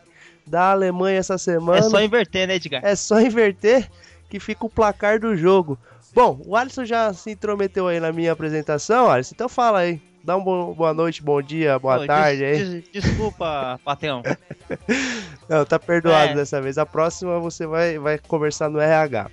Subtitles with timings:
[0.47, 1.81] da Alemanha essa semana.
[1.81, 2.81] É só inverter, né, Edgar?
[2.83, 3.91] É só inverter
[4.31, 5.79] que fica o placar do jogo.
[6.15, 10.01] Bom, o Alisson já se intrometeu aí na minha apresentação, Alisson, então fala aí.
[10.25, 12.81] Dá uma boa noite, bom dia, boa Pô, tarde des- aí.
[12.81, 14.23] des- desculpa, Pateão.
[15.47, 16.35] Não, tá perdoado É.
[16.35, 16.79] dessa vez.
[16.79, 19.31] A próxima você vai, vai conversar no RH.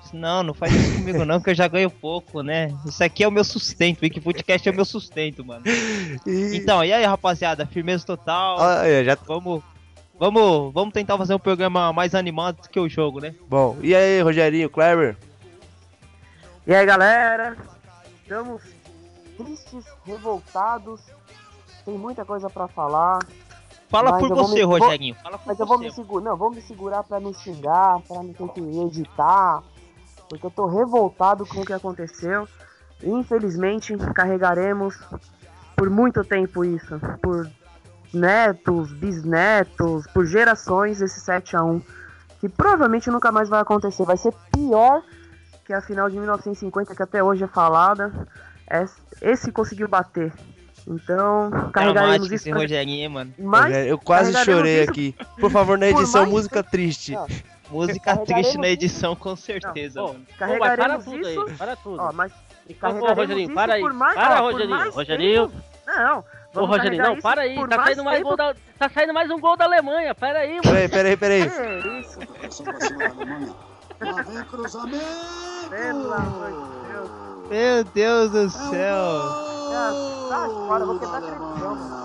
[0.00, 2.72] Disse, não, não faz isso comigo não, que eu já ganho pouco, né?
[2.86, 5.64] Isso aqui é o meu sustento, o Wikifutcast é o meu sustento, mano.
[6.24, 6.56] E...
[6.56, 8.56] Então, e aí, rapaziada, firmeza total.
[8.60, 9.18] Ah, é, já...
[9.26, 9.64] Vamos,
[10.16, 13.34] vamos, vamos tentar fazer um programa mais animado do que o jogo, né?
[13.48, 15.16] Bom, e aí, Rogerinho, Kleber?
[16.66, 17.56] E aí galera,
[18.22, 18.62] estamos
[19.36, 21.00] tristes, revoltados,
[21.84, 23.18] tem muita coisa pra falar,
[23.90, 25.14] Fala por você, me- Rogerinho.
[25.22, 25.94] Fala por mas eu vou me você.
[25.96, 29.62] segurar, não, vou me segurar pra não xingar, pra não ter que editar,
[30.28, 32.48] porque eu tô revoltado com o que aconteceu.
[33.02, 34.98] Infelizmente, carregaremos
[35.76, 37.48] por muito tempo isso, por
[38.12, 41.80] netos, bisnetos, por gerações esse 7 a 1
[42.40, 45.02] que provavelmente nunca mais vai acontecer, vai ser pior
[45.64, 48.12] que a final de 1950 que até hoje é falada.
[48.70, 50.32] Es- Esse conseguiu bater.
[50.86, 52.58] Então, carregaremos isso esse pra...
[52.60, 53.32] Rogerinho, mano.
[53.38, 55.16] Mas eu quase carregaremos chorei isso- aqui.
[55.40, 57.12] Por favor, na edição, mais- música triste.
[57.12, 57.26] Não,
[57.70, 60.18] Música Carregaremos triste na isso- edição, com certeza, Não, mano.
[60.20, 61.40] Ô, mas para carregaremos tudo isso.
[61.40, 62.02] aí, para tudo.
[62.02, 63.80] Ó, mas Ô, carregaremos Rogerinho, isso para aí.
[63.80, 65.48] por mais, Para, ó, Rogerinho, mais Rogerinho.
[65.48, 67.54] tempo- Não, Ô, vamos Rogerinho, não, isso para aí.
[67.68, 68.28] Tá saindo, mais tempo.
[68.28, 70.14] gol da, tá saindo mais um gol da Alemanha.
[70.14, 70.62] Pera aí, mano.
[70.62, 71.42] Peraí, peraí, peraí.
[71.42, 73.54] É isso, Marcação pra cima da Alemanha.
[74.04, 75.04] Lá vem cruzamento.
[75.70, 76.50] pelo amor
[76.82, 77.23] de Deus.
[77.48, 79.06] Meu Deus do um céu.
[80.66, 82.04] fora, vou quebrar televisão, Alemanha.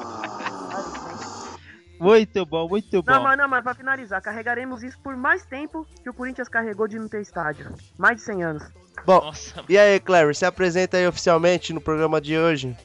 [2.00, 3.12] Muito bom, muito bom.
[3.12, 6.88] Não, mas não, mas pra finalizar, carregaremos isso por mais tempo que o Corinthians carregou
[6.88, 7.76] de não ter estádio.
[7.98, 8.64] Mais de 100 anos.
[9.06, 12.76] Bom, Nossa, e aí, Kleber, se apresenta aí oficialmente no programa de hoje.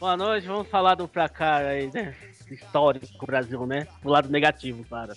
[0.00, 2.16] Boa noite, vamos falar do placar aí, né?
[2.50, 3.86] Histórico do Brasil, né?
[4.02, 5.12] Do lado negativo, claro.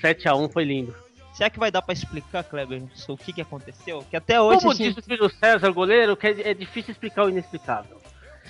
[0.00, 0.94] 7x1 foi lindo.
[1.40, 4.04] Será que vai dar pra explicar, Kleber, o que que aconteceu?
[4.10, 7.24] Que até hoje, Como assim, disse o filho César, goleiro, que é é difícil explicar
[7.24, 7.98] o inexplicável.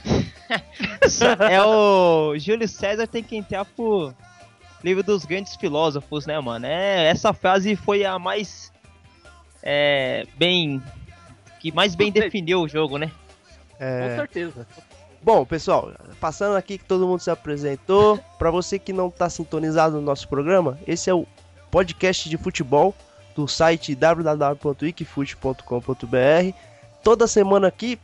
[1.49, 4.13] é o Júlio César tem que entrar pro
[4.83, 6.67] livro dos grandes filósofos, né, mano?
[6.67, 8.73] É, essa frase foi a mais
[9.63, 10.83] é, bem
[11.61, 13.13] que mais bem definiu o jogo, né?
[13.79, 14.17] Com É...
[14.17, 14.67] certeza.
[15.23, 18.19] Bom, pessoal, passando aqui que todo mundo se apresentou.
[18.37, 21.25] Pra você que não tá sintonizado no nosso programa, esse é o
[21.71, 22.95] podcast de futebol
[23.35, 26.55] do site www.wikifute.com.br.
[27.03, 27.99] Toda semana aqui,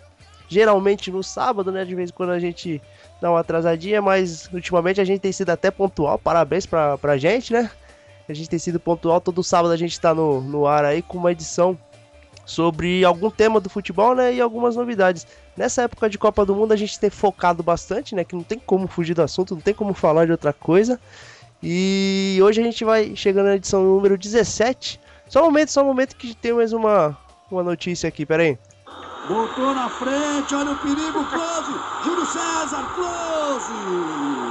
[0.49, 1.85] geralmente no sábado, né?
[1.85, 2.81] De vez em quando a gente
[3.21, 6.19] dá uma atrasadinha, mas ultimamente a gente tem sido até pontual.
[6.19, 7.71] Parabéns pra, pra gente, né?
[8.29, 9.21] A gente tem sido pontual.
[9.21, 11.79] Todo sábado a gente tá no, no ar aí com uma edição
[12.45, 14.33] sobre algum tema do futebol, né?
[14.33, 15.27] E algumas novidades.
[15.57, 18.25] Nessa época de Copa do Mundo a gente tem focado bastante, né?
[18.25, 21.01] Que não tem como fugir do assunto, não tem como falar de outra coisa.
[21.63, 25.01] E hoje a gente vai chegando na edição número 17.
[25.29, 27.17] Só um momento, só um momento que tem mais uma,
[27.51, 28.59] uma notícia aqui, pera aí.
[29.29, 31.73] Botou na frente, olha o perigo, Close.
[32.05, 34.46] Júlio César, Close.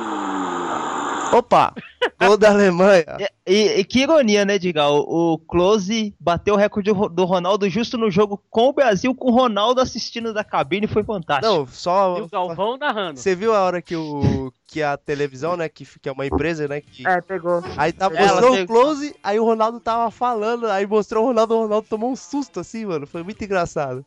[1.33, 1.73] Opa!
[2.19, 3.05] Gol da Alemanha.
[3.19, 4.87] E, e- e que ironia, né, Diga?
[4.87, 9.13] O, o Close bateu o recorde do, do Ronaldo justo no jogo com o Brasil,
[9.13, 11.53] com o Ronaldo assistindo da cabine, foi fantástico.
[11.53, 12.21] Não, E só.
[12.23, 13.19] o Galvão narrando.
[13.19, 16.67] Você viu a hora que o que a televisão, né, que, que é uma empresa,
[16.67, 17.61] né, que É, pegou.
[17.77, 21.55] Aí tá, mostrou o pegou- close, aí o Ronaldo tava falando, aí mostrou o Ronaldo,
[21.55, 23.05] o Ronaldo tomou um susto assim, mano.
[23.07, 24.05] Foi muito engraçado.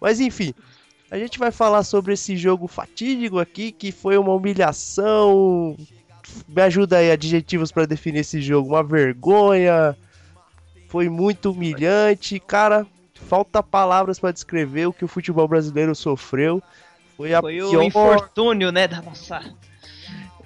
[0.00, 0.52] Mas enfim,
[1.10, 5.76] a gente vai falar sobre esse jogo fatídico aqui, que foi uma humilhação.
[6.48, 8.70] Me ajuda aí, adjetivos pra definir esse jogo.
[8.70, 9.96] Uma vergonha.
[10.88, 12.38] Foi muito humilhante.
[12.40, 16.62] Cara, falta palavras pra descrever o que o futebol brasileiro sofreu.
[17.16, 19.42] Foi a Foi o pior infortúnio, né, da nossa,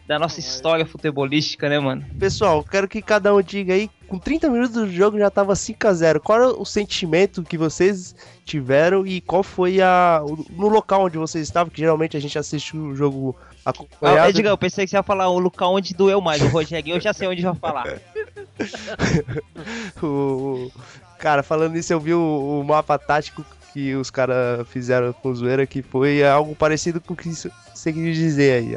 [0.07, 2.05] da nossa história futebolística, né, mano?
[2.19, 6.21] Pessoal, quero que cada um diga aí, com 30 minutos do jogo já tava 5x0.
[6.21, 8.15] Qual era o sentimento que vocês
[8.45, 10.21] tiveram e qual foi a.
[10.51, 14.31] no local onde vocês estavam, que geralmente a gente assiste o jogo Ah, acompanhado.
[14.31, 17.01] Edgar, eu pensei que você ia falar o local onde doeu mais, o Rogério, eu
[17.01, 17.99] já sei onde vai falar.
[20.03, 20.71] o,
[21.19, 25.35] cara, falando nisso, eu vi o, o mapa tático que os caras fizeram com o
[25.35, 28.77] Zoeira, que foi algo parecido com o que isso- você quis dizer aí.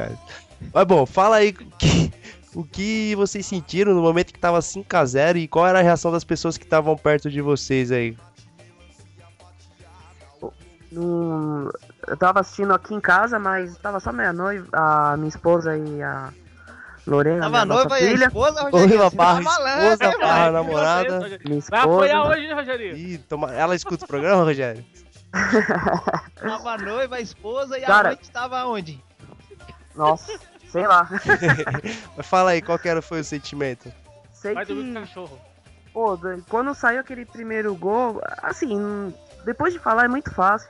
[0.73, 2.13] Mas bom, fala aí o que,
[2.55, 6.23] o que vocês sentiram no momento que tava 5x0 e qual era a reação das
[6.23, 8.15] pessoas que estavam perto de vocês aí.
[10.91, 11.71] No-
[12.07, 16.01] eu tava assistindo aqui em casa, mas tava só minha noiva, a minha esposa e
[16.01, 16.33] a
[17.05, 18.87] Lorena, Tava noiva e a esposa, Rogerinho.
[18.97, 21.19] Noiva barra esposa barra Vai, namorada.
[21.45, 22.37] Minha Vai apoiar esposa.
[22.39, 22.97] hoje, Rogerinho.
[22.97, 23.53] Ih, toma...
[23.53, 24.83] ela escuta o programa, Rogério?
[26.41, 28.09] Tava noiva, a esposa e Cara.
[28.09, 29.03] a noite tava onde?
[29.99, 30.39] Nossa,
[30.71, 31.07] sei lá.
[32.15, 33.91] Mas fala aí, qual que era, foi o sentimento?
[34.33, 35.39] Sei dormir que, com o cachorro.
[35.93, 39.13] pô, do- quando saiu aquele primeiro gol, assim,
[39.45, 40.69] depois de falar é muito fácil.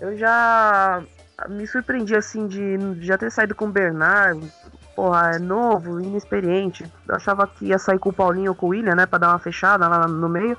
[0.00, 1.02] Eu já
[1.48, 4.50] me surpreendi, assim, de de já ter saído com o Bernard.
[4.96, 6.90] Porra, é novo, inexperiente.
[7.08, 9.30] Eu achava que ia sair com o Paulinho ou com o William, né, pra dar
[9.30, 10.56] uma fechada lá no meio.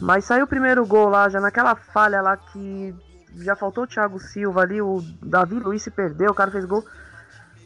[0.00, 2.94] Mas saiu o primeiro gol lá, já naquela falha lá que
[3.36, 6.84] já faltou o Thiago Silva ali, o Davi Luiz se perdeu, o cara fez gol.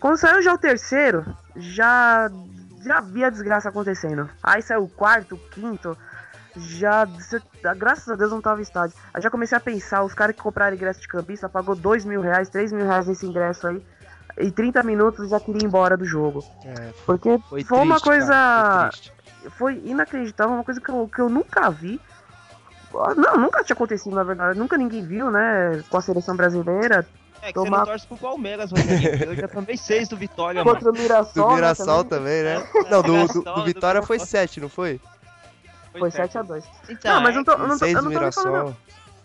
[0.05, 1.25] Quando saiu já o terceiro,
[1.56, 2.31] já
[2.85, 4.29] já vi a desgraça acontecendo.
[4.43, 5.97] Aí saiu o quarto, o quinto,
[6.55, 7.09] já
[7.75, 8.95] graças a Deus não tava estádio.
[9.15, 12.21] Aí já comecei a pensar, os caras que compraram ingresso de campista pagou dois mil
[12.21, 13.83] reais, três mil reais nesse ingresso aí.
[14.37, 16.45] E 30 minutos já queria ir embora do jogo.
[16.67, 21.09] É, Porque foi, foi, uma triste, coisa cara, foi foi inacreditável, uma coisa que eu,
[21.09, 21.99] que eu nunca vi.
[23.17, 24.59] Não, nunca tinha acontecido, na verdade.
[24.59, 25.83] Nunca ninguém viu, né?
[25.89, 27.06] Com a seleção brasileira.
[27.44, 29.25] É que Tomar- você não torce pro Palmeiras, Rogerinho.
[29.25, 30.75] Eu já tomei seis do Vitória, mano.
[30.76, 31.44] Contra o Mirassol.
[31.44, 32.43] Do né, Mirassol também.
[32.43, 32.69] também, né?
[32.91, 34.41] Não, do, do, Mirassol, do do Vitória foi Mirassol.
[34.41, 34.99] 7, não foi?
[35.99, 36.38] Foi certo.
[36.38, 36.64] 7x2.
[36.88, 38.20] Então, Não, mas é, eu não tô, eu não tô, 6 eu do não tô
[38.20, 38.52] nem falando.
[38.52, 38.76] Mirassol.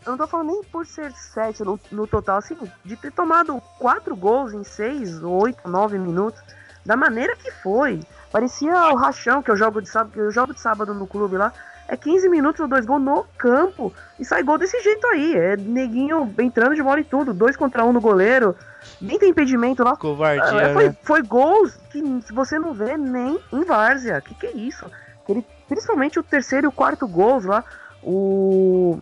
[0.06, 3.62] Eu não tô falando nem por ser 7 no, no total, assim, de ter tomado
[3.80, 6.42] 4 gols em 6, 8, 9 minutos.
[6.86, 8.02] Da maneira que foi.
[8.32, 11.38] Parecia o rachão que eu jogo de sábado, que eu jogo de sábado no clube
[11.38, 11.54] lá.
[11.90, 13.92] É 15 minutos ou dois gols no campo.
[14.20, 15.36] E sai gol desse jeito aí.
[15.36, 17.34] É neguinho entrando de bola e tudo.
[17.34, 18.56] Dois contra um no goleiro.
[19.02, 19.98] Nem tem impedimento lá.
[19.98, 20.96] Covardia, É, foi, né?
[21.02, 22.02] foi gols que
[22.32, 24.22] você não vê nem em Várzea.
[24.22, 24.86] Que que é isso?
[25.28, 27.64] Ele, principalmente o terceiro e o quarto gols lá.
[28.04, 29.00] O.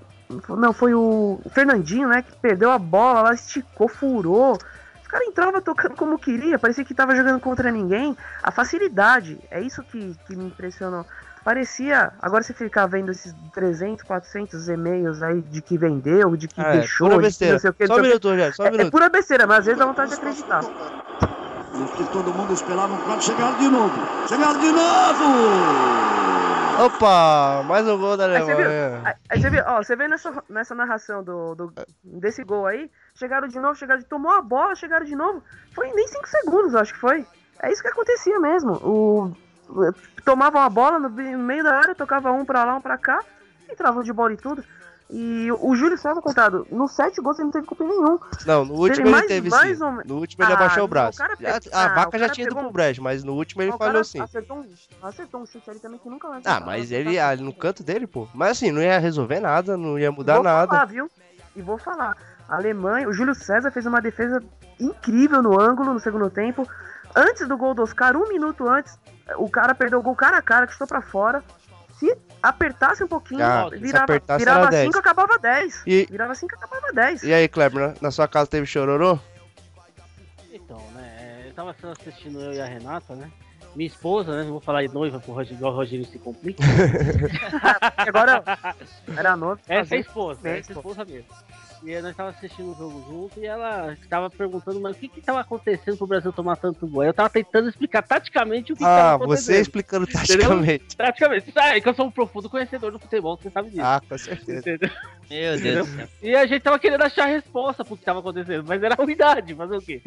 [0.48, 2.22] Não, foi o Fernandinho, né?
[2.22, 4.58] Que perdeu a bola lá, esticou, furou.
[5.02, 8.16] Os caras entravam tocando como queria, parecia que tava jogando contra ninguém.
[8.44, 11.06] A facilidade, é isso que, que me impressionou.
[11.48, 16.60] Parecia, agora você ficar vendo esses 300, 400 e-mails aí de que vendeu, de que
[16.60, 17.54] Ah, é, deixou, pura de que besteira.
[17.54, 18.92] não sei o que, Só um minuto, Rogério, só um É, é minuto.
[18.92, 20.60] pura besteira, mas às vezes dá vontade de acreditar.
[22.12, 23.94] Todo mundo esperava um quadro chegaram de novo.
[24.28, 25.24] Chegaram de novo!
[26.86, 29.02] Opa, mais um gol da Aí você viu, Alemanha.
[29.06, 31.74] aí- aí você vê, ó, você vê nessa, nessa narração do, do-
[32.04, 35.42] desse gol aí, chegaram de novo, chegaram de, tomou a bola, chegaram de novo,
[35.74, 37.26] foi nem 5 segundos, eu acho que foi.
[37.64, 38.74] É isso que acontecia mesmo.
[38.86, 39.47] O-
[40.24, 43.20] tomavam a bola no, no meio da área, tocava um pra lá, um pra cá,
[43.72, 44.64] entravam de bola e tudo.
[45.10, 48.20] E o Júlio César, coitado, nos sete gols ele não teve culpa nenhum.
[48.46, 49.84] Não, no último ele mais- teve mais sim.
[50.06, 51.24] No último ele Ah, abaixou o braço.
[51.24, 53.62] o Já- a ah, vaca já tinha ido pegou pro um- brejo, mas no último
[53.62, 54.20] ele o falhou sim.
[54.20, 54.66] Acertou um,
[55.02, 56.46] acertou um chute ali também que nunca mais.
[56.46, 58.28] Ah, mas ele ali no canto dele, pô.
[58.34, 60.68] Mas assim, não ia resolver nada, não ia mudar vou nada.
[60.68, 61.10] Falar, viu?
[61.56, 62.18] E vou falar.
[62.50, 64.44] A Alemanha, o Júlio César fez uma defesa
[64.78, 66.68] incrível no ângulo no segundo tempo.
[67.16, 69.00] Antes do gol do Oscar, um minuto antes,
[69.38, 71.44] o cara perdeu o gol cara a cara, que estou pra fora.
[72.00, 74.86] Se apertasse um pouquinho, Ah, virava, virava era 10.
[74.86, 75.84] 5, acabava 10.
[75.88, 77.24] E- Virava 5, acabava 10.
[77.24, 79.18] E aí, Kleber, na, sua casa teve chororô?
[80.54, 81.46] Então, né?
[81.48, 83.32] Eu tava assistindo eu e a Renata, né?
[83.76, 84.44] Minha esposa, né?
[84.44, 86.64] Não vou falar de noiva pro Rogério, igual o Rogério se complica.
[87.98, 88.44] Agora
[89.16, 89.60] era novo.
[89.68, 91.28] Essa é a esposa, Bem, essa é a esposa mesmo.
[91.84, 95.08] E aí nós tava assistindo o jogo junto e ela tava perguntando, mas o que
[95.08, 97.04] que tava acontecendo pro Brasil tomar tanto gol?
[97.04, 99.46] Eu tava tentando explicar taticamente o que, que Ah, tava acontecendo.
[99.56, 100.96] você explicando taticamente.
[100.98, 101.52] Praticamente.
[101.52, 103.84] Sabe que eu sou um profundo conhecedor do futebol, você sabe disso.
[103.84, 104.60] Ah, com certeza.
[104.60, 104.90] Entendeu?
[105.30, 106.08] Meu Deus do céu.
[106.24, 109.54] E a gente tava querendo achar a resposta pro que tava acontecendo, mas era ruindade,
[109.54, 110.02] fazer o quê?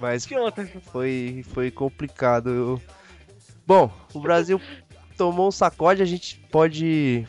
[0.00, 0.66] Mas Que outra?
[0.90, 2.50] foi, foi complicado.
[2.50, 2.82] Eu-
[3.66, 4.60] Bom, o Brasil
[5.16, 7.24] tomou um sacode, a gente pode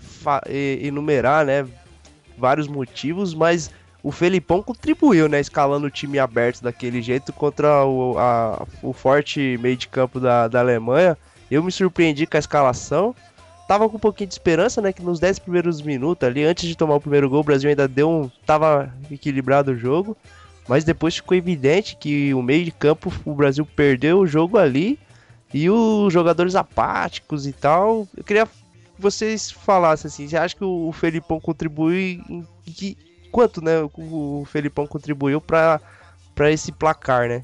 [0.82, 1.66] enumerar, né,
[2.38, 3.72] vários motivos, mas
[4.04, 9.58] o Felipão contribuiu, né, escalando o time aberto daquele jeito contra o, a- o forte
[9.62, 11.18] meio de campo da, da Alemanha.
[11.50, 13.16] Eu me surpreendi com a escalação.
[13.68, 16.76] Tava com um pouquinho de esperança, né, que nos 10 primeiros minutos ali, antes de
[16.78, 18.30] tomar o primeiro gol, o Brasil ainda deu um...
[18.46, 20.16] tava equilibrado o jogo.
[20.68, 25.00] Mas depois ficou evidente que o meio de campo, o Brasil perdeu o jogo ali.
[25.54, 28.08] E os jogadores apáticos e tal.
[28.18, 28.52] Eu queria que
[28.98, 32.98] vocês falassem assim, você acha que o Felipão contribui em que
[33.32, 35.80] quanto, né, o Felipão contribuiu para
[36.34, 37.44] para esse placar, né?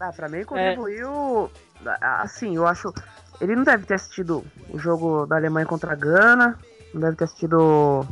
[0.00, 1.50] Ah, pra mim contribuiu.
[1.86, 2.92] a- Assim, eu acho.
[3.40, 6.58] Ele não deve ter assistido o jogo da Alemanha contra a Gana.
[6.92, 8.06] Não deve ter assistido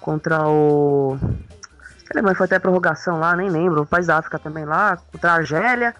[0.00, 1.16] contra o.
[1.22, 3.82] A Alemanha foi até a prorrogação lá, nem lembro.
[3.82, 5.94] O país da África também lá, contra a Argélia.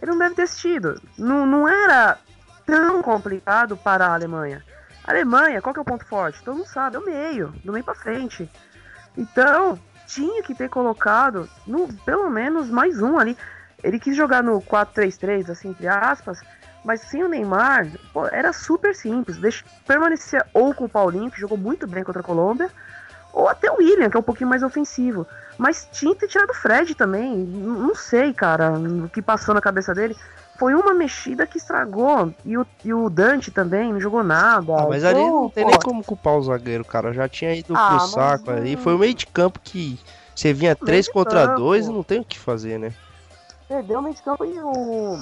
[0.00, 1.00] Ele não deve ter assistido.
[1.16, 2.18] Não, não era
[2.70, 4.64] tão complicado para a Alemanha.
[5.04, 6.42] A Alemanha, qual que é o ponto forte?
[6.44, 8.48] Todo mundo sabe, é o meio, do meio pra frente.
[9.16, 13.36] Então, tinha que ter colocado no, pelo menos mais um ali.
[13.82, 16.40] Ele quis jogar no 4-3-3, assim, entre aspas,
[16.84, 19.36] mas sem o Neymar, pô, era super simples.
[19.38, 22.70] Deixa, permanecia ou com o Paulinho, que jogou muito bem contra a Colômbia,
[23.32, 25.26] ou até o William, que é um pouquinho mais ofensivo.
[25.58, 27.36] Mas tinha que ter tirado o Fred também.
[27.36, 30.16] Não sei, cara, o que passou na cabeça dele.
[30.60, 32.34] Foi uma mexida que estragou.
[32.44, 34.74] E o, e o Dante também não jogou nada.
[34.78, 37.14] Ah, mas ali não tem pô, nem como culpar o zagueiro, cara.
[37.14, 38.76] Já tinha ido Ah, pro saco não- ali.
[38.76, 39.98] Foi o meio de campo que
[40.34, 41.60] você vinha Meio 3 de contra campo.
[41.60, 42.92] 2 e não tem o que fazer, né?
[43.66, 45.16] Perdeu o meio de campo e o,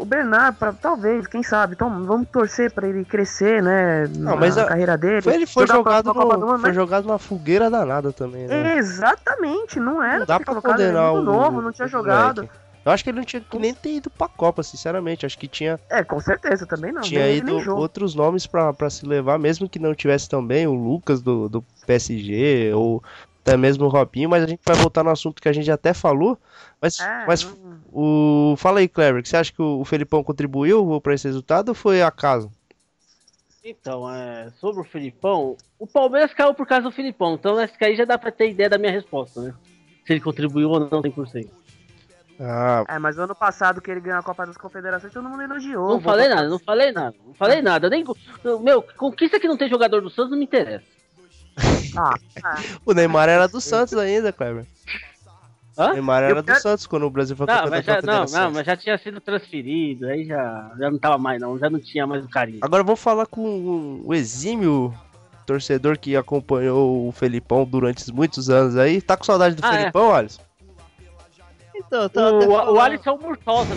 [0.00, 1.74] o Bernard, pra, talvez, quem sabe.
[1.74, 4.06] Então vamos torcer pra ele crescer, né?
[4.16, 5.20] Não, na mas a- carreira dele.
[5.20, 8.76] Foi, ele foi a jogado, no, Mundo, foi mas- jogado numa fogueira danada também, né?
[8.78, 12.36] Exatamente, não era Não dá pra colocado, ele condenar muito o, novo, não tinha jogado.
[12.42, 12.58] moleque.
[12.84, 15.26] Eu acho que ele não tinha que nem ter ido pra Copa, sinceramente.
[15.26, 17.02] Acho que tinha, É, com certeza, também não.
[17.02, 20.66] tinha nem, ido nem outros nomes pra, pra se levar, mesmo que não tivesse também
[20.66, 23.02] o Lucas do, do PSG ou
[23.42, 25.92] até mesmo o Robinho, mas a gente vai voltar no assunto que a gente até
[25.92, 26.38] falou.
[26.80, 28.54] Mas, É, mas não- o.
[28.56, 31.74] Fala aí, Clever, que você acha que o, o Felipão contribuiu pra esse resultado ou
[31.74, 32.50] foi acaso?
[33.64, 37.96] Então, é, sobre o Filipão, o Palmeiras caiu por causa do Filipão, então essa aí
[37.96, 39.54] já dá pra ter ideia da minha resposta, né?
[40.06, 41.48] Se ele contribuiu ou não 100%.
[42.40, 45.42] Ah, É, mas o ano passado que ele ganhou a Copa das Confederações, todo mundo
[45.42, 45.88] elogiou.
[45.88, 47.90] Não falei nada, não falei nada, não falei nada.
[47.90, 48.04] Nem,
[48.62, 50.84] meu, conquista que não tem jogador do Santos não me interessa.
[51.96, 52.14] Ah,
[52.44, 52.54] ah,
[52.86, 54.64] o Neymar era do Santos ainda, Clever.
[55.76, 55.92] O Hã?
[55.94, 58.02] Neymar era Eu do quero- Santos quando o Brasil foi Não, campeão mas da já,
[58.02, 61.68] não, não, mas já tinha sido transferido, aí já, já não tava mais não, já
[61.68, 62.60] não tinha mais o carinho.
[62.62, 64.94] Agora vamos falar com o exímio
[65.46, 69.00] torcedor que acompanhou o Felipão durante muitos anos aí.
[69.02, 69.78] Tá com saudade do Ah, é.
[69.78, 70.42] Felipão, Alisson?
[71.90, 73.74] Tava até O, o falando- Alisson é o Murtosa.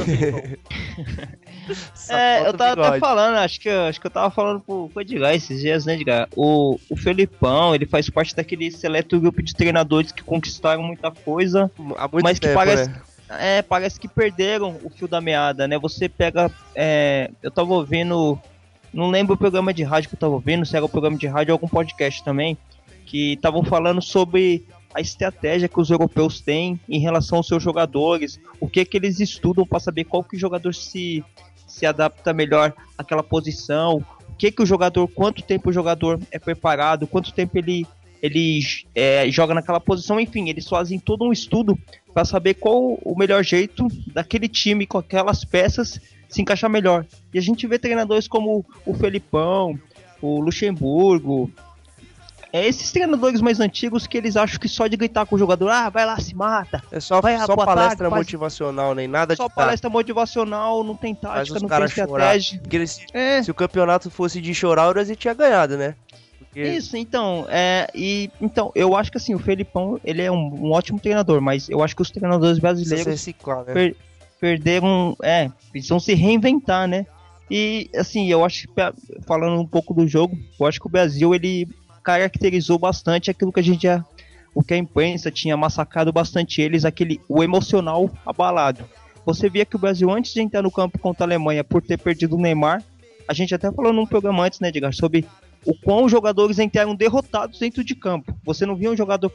[1.93, 2.99] Só É, eu o tava até bigode.
[2.99, 5.93] falando, acho que, eu- acho que eu tava falando pro, pro Edgar esses dias, né,
[5.95, 6.27] Edgar?
[6.35, 11.71] O, o Felipão, ele faz parte daquele seleto grupo de treinadores que conquistaram muita coisa,
[11.97, 13.01] Há muito mas que tempo, parece, né?
[13.39, 15.77] é, parece que perderam o fio da meada, né?
[15.79, 18.37] Você pega, é, eu tava ouvindo,
[18.93, 21.27] não lembro o programa de rádio que eu tava ouvindo, se era o programa de
[21.27, 22.57] rádio ou algum podcast também,
[23.05, 28.39] que estavam falando sobre a estratégia que os europeus têm em relação aos seus jogadores,
[28.59, 31.23] o que que eles estudam para saber qual que jogador se,
[31.67, 36.39] se adapta melhor àquela posição, o que que o jogador, quanto tempo o jogador é
[36.39, 37.85] preparado, quanto tempo ele
[38.21, 38.59] ele
[38.93, 41.75] é, joga naquela posição, enfim, eles fazem todo um estudo
[42.13, 47.05] para saber qual o melhor jeito daquele time com aquelas peças se encaixar melhor.
[47.33, 49.77] E a gente vê treinadores como o Felipão,
[50.21, 51.51] o Luxemburgo,
[52.53, 55.69] é esses treinadores mais antigos que eles acham que só de gritar com o jogador,
[55.69, 59.35] ah, vai lá, se mata, É só, Vai, só palestra tarde, faz- motivacional, nem nada
[59.35, 62.59] só de palestra motivacional, não tem faz tática, não tem estratégia.
[62.59, 65.95] Porque eles- É, se o campeonato fosse de chorar, o Brasil tinha ganhado, né?
[66.39, 70.65] Porque Isso, então, é, e então, eu acho que assim, o Felipão, ele é um,
[70.67, 73.73] um ótimo treinador, mas eu acho que os treinadores se brasileiros reciclar, né?
[73.73, 73.95] per-
[74.41, 77.05] perderam, é, precisam se reinventar, né?
[77.49, 78.73] E assim, eu acho que
[79.27, 81.67] falando um pouco do jogo, eu acho que o Brasil ele
[82.03, 84.03] caracterizou bastante aquilo que a gente já
[84.53, 88.83] o que a imprensa tinha massacrado bastante eles, aquele o emocional abalado.
[89.25, 91.97] Você via que o Brasil antes de entrar no campo contra a Alemanha por ter
[91.97, 92.83] perdido o Neymar,
[93.27, 95.25] a gente até falou num programa antes, né, Edgar, sobre
[95.65, 98.35] o quão os jogadores entraram derrotados dentro de campo.
[98.43, 99.31] Você não via um jogador,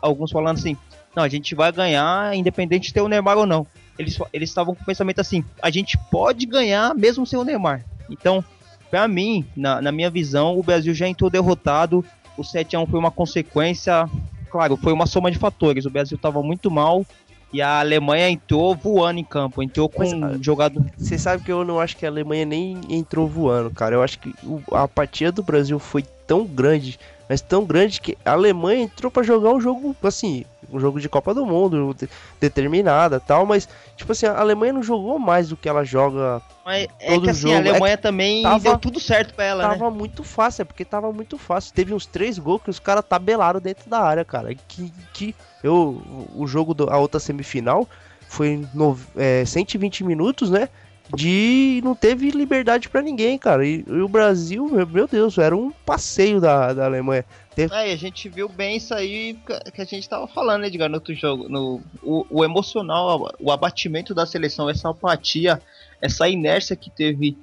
[0.00, 0.76] alguns falando assim,
[1.14, 3.66] não, a gente vai ganhar independente de ter o Neymar ou não.
[3.98, 7.84] Eles estavam com o pensamento assim, a gente pode ganhar mesmo sem o Neymar.
[8.08, 8.42] Então,
[8.90, 12.04] pra mim, na, na minha visão, o Brasil já entrou derrotado,
[12.36, 14.08] o 7x1 foi uma consequência,
[14.50, 15.86] claro, foi uma soma de fatores.
[15.86, 17.04] O Brasil estava muito mal
[17.52, 20.84] e a Alemanha entrou voando em campo, entrou com Mas, jogador...
[20.96, 23.94] Você sabe que eu não acho que a Alemanha nem entrou voando, cara.
[23.94, 24.34] Eu acho que
[24.72, 29.22] a apatia do Brasil foi tão grande, mas tão grande que a Alemanha entrou pra
[29.22, 32.08] jogar um jogo, assim, um jogo de Copa do Mundo, de-
[32.40, 36.40] determinada tal, mas, tipo assim, a Alemanha não jogou mais do que ela joga.
[36.64, 39.44] Mas é todo que assim, jogo, a é Alemanha também tava- deu tudo certo pra
[39.44, 39.70] ela, né?
[39.76, 41.72] tava muito fácil, é porque tava muito fácil.
[41.74, 44.54] Teve uns três gols que os caras tabelaram dentro da área, cara.
[44.54, 46.02] Que, que eu,
[46.34, 47.88] o jogo, da outra semifinal
[48.28, 50.68] foi no, é, 120 minutos, né?
[51.14, 53.66] De não teve liberdade pra ninguém, cara.
[53.66, 57.24] E, e o Brasil, meu, meu Deus, era um passeio da, da Alemanha.
[57.56, 60.66] É, e a gente viu bem isso aí que- que a gente tava falando, né,
[60.66, 61.48] Edgar, no outro jogo.
[61.48, 65.60] No, o, o emocional, o abatimento da seleção, essa apatia,
[66.02, 67.36] essa inércia que teve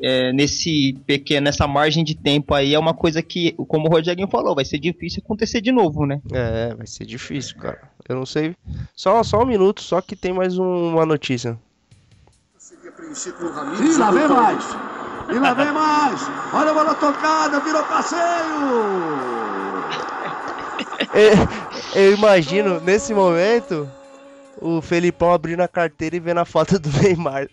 [0.00, 4.28] é, nesse pequeno, nessa margem de tempo aí, é uma coisa que, como o Rogerinho
[4.28, 6.20] falou, vai ser difícil acontecer de novo, né?
[6.32, 7.80] É, vai ser difícil, cara.
[8.08, 8.54] Eu não sei.
[8.94, 11.58] Só, só um minuto, só que tem mais um- uma notícia.
[13.80, 14.64] E lá vem mais.
[15.30, 16.20] E lá vem mais.
[16.52, 18.20] Olha a bola tocada, virou passeio.
[21.94, 23.88] Eu imagino, nesse momento,
[24.60, 27.48] o Felipão abrindo a carteira e vendo a foto do Neymar.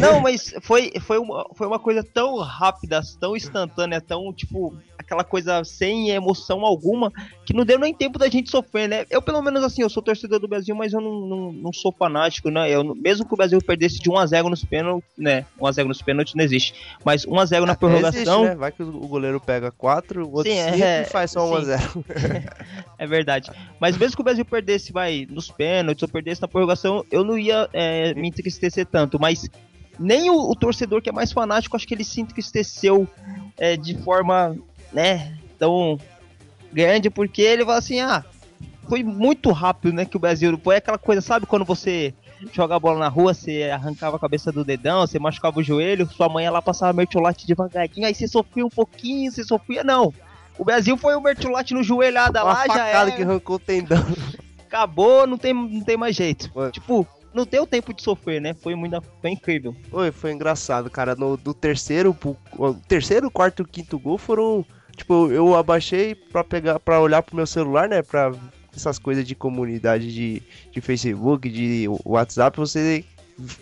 [0.00, 4.76] Não, mas foi, foi, uma, foi uma coisa tão rápida, tão instantânea, tão, tipo,
[5.12, 7.12] aquela coisa sem emoção alguma,
[7.44, 9.06] que não deu nem tempo da gente sofrer, né?
[9.10, 11.92] Eu, pelo menos, assim, eu sou torcedor do Brasil, mas eu não, não, não sou
[11.92, 12.70] fanático, né?
[12.70, 15.44] Eu, mesmo que o Brasil perdesse de 1x0 nos pênaltis, né?
[15.60, 16.74] 1x0 nos pênaltis não existe.
[17.04, 18.44] Mas 1x0 na prorrogação.
[18.44, 18.54] Existe, né?
[18.56, 22.04] Vai que o goleiro pega 4, o outro 5 é, e faz só 1x0.
[22.98, 23.50] é verdade.
[23.78, 27.36] Mas mesmo que o Brasil perdesse, vai, nos pênaltis ou perdesse na prorrogação, eu não
[27.36, 29.20] ia é, me entristecer tanto.
[29.20, 29.48] Mas
[29.98, 33.06] nem o, o, torcedor que é mais fanático, acho que ele se entristeceu
[33.58, 34.56] é, de forma
[34.92, 35.98] né, tão
[36.72, 38.24] grande, porque ele fala assim, ah,
[38.88, 42.14] foi muito rápido, né, que o Brasil foi aquela coisa, sabe quando você
[42.52, 46.08] joga a bola na rua, você arrancava a cabeça do dedão, você machucava o joelho,
[46.10, 50.12] sua mãe lá passava mertiolate devagarinho, aí você sofria um pouquinho, você sofria, não.
[50.58, 53.10] O Brasil foi o mertiolate no joelhada Uma lá, já era.
[53.10, 54.04] que arrancou o tendão.
[54.66, 56.50] Acabou, não tem, não tem mais jeito.
[56.72, 58.54] Tipo, não deu tempo de sofrer, né?
[58.54, 59.74] Foi muito foi incrível.
[59.90, 61.14] Foi, foi engraçado, cara.
[61.14, 62.16] No, do terceiro,
[62.58, 64.64] o terceiro, quarto, quinto gol foram
[64.96, 68.02] Tipo, eu abaixei pra pegar, para olhar pro meu celular, né?
[68.02, 68.32] Pra
[68.74, 73.04] essas coisas de comunidade de, de Facebook, de WhatsApp, você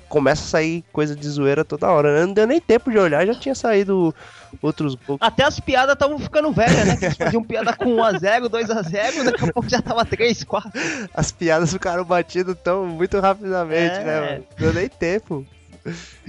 [0.09, 2.13] começa a sair coisa de zoeira toda hora.
[2.13, 2.27] Né?
[2.27, 4.15] Não deu nem tempo de olhar, já tinha saído
[4.61, 6.97] outros Até as piadas estavam ficando velhas, né?
[6.97, 10.71] Que eles faziam piada com 1x0, 2x0, daqui a pouco já tava 3, 4.
[11.15, 14.05] As piadas ficaram batidas tão muito rapidamente, é...
[14.05, 14.21] né?
[14.21, 14.45] Mano?
[14.51, 15.47] Não deu nem tempo.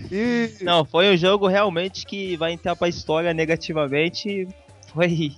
[0.09, 0.51] E...
[0.61, 4.47] Não, foi um jogo realmente que vai entrar pra história negativamente
[4.93, 5.33] foi.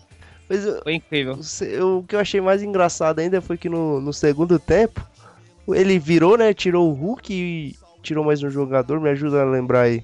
[0.49, 1.39] Mas, foi incrível.
[1.81, 5.01] O, o que eu achei mais engraçado ainda foi que no, no segundo tempo
[5.69, 6.53] ele virou, né?
[6.53, 8.99] Tirou o Hulk e tirou mais um jogador.
[8.99, 10.03] Me ajuda a lembrar aí.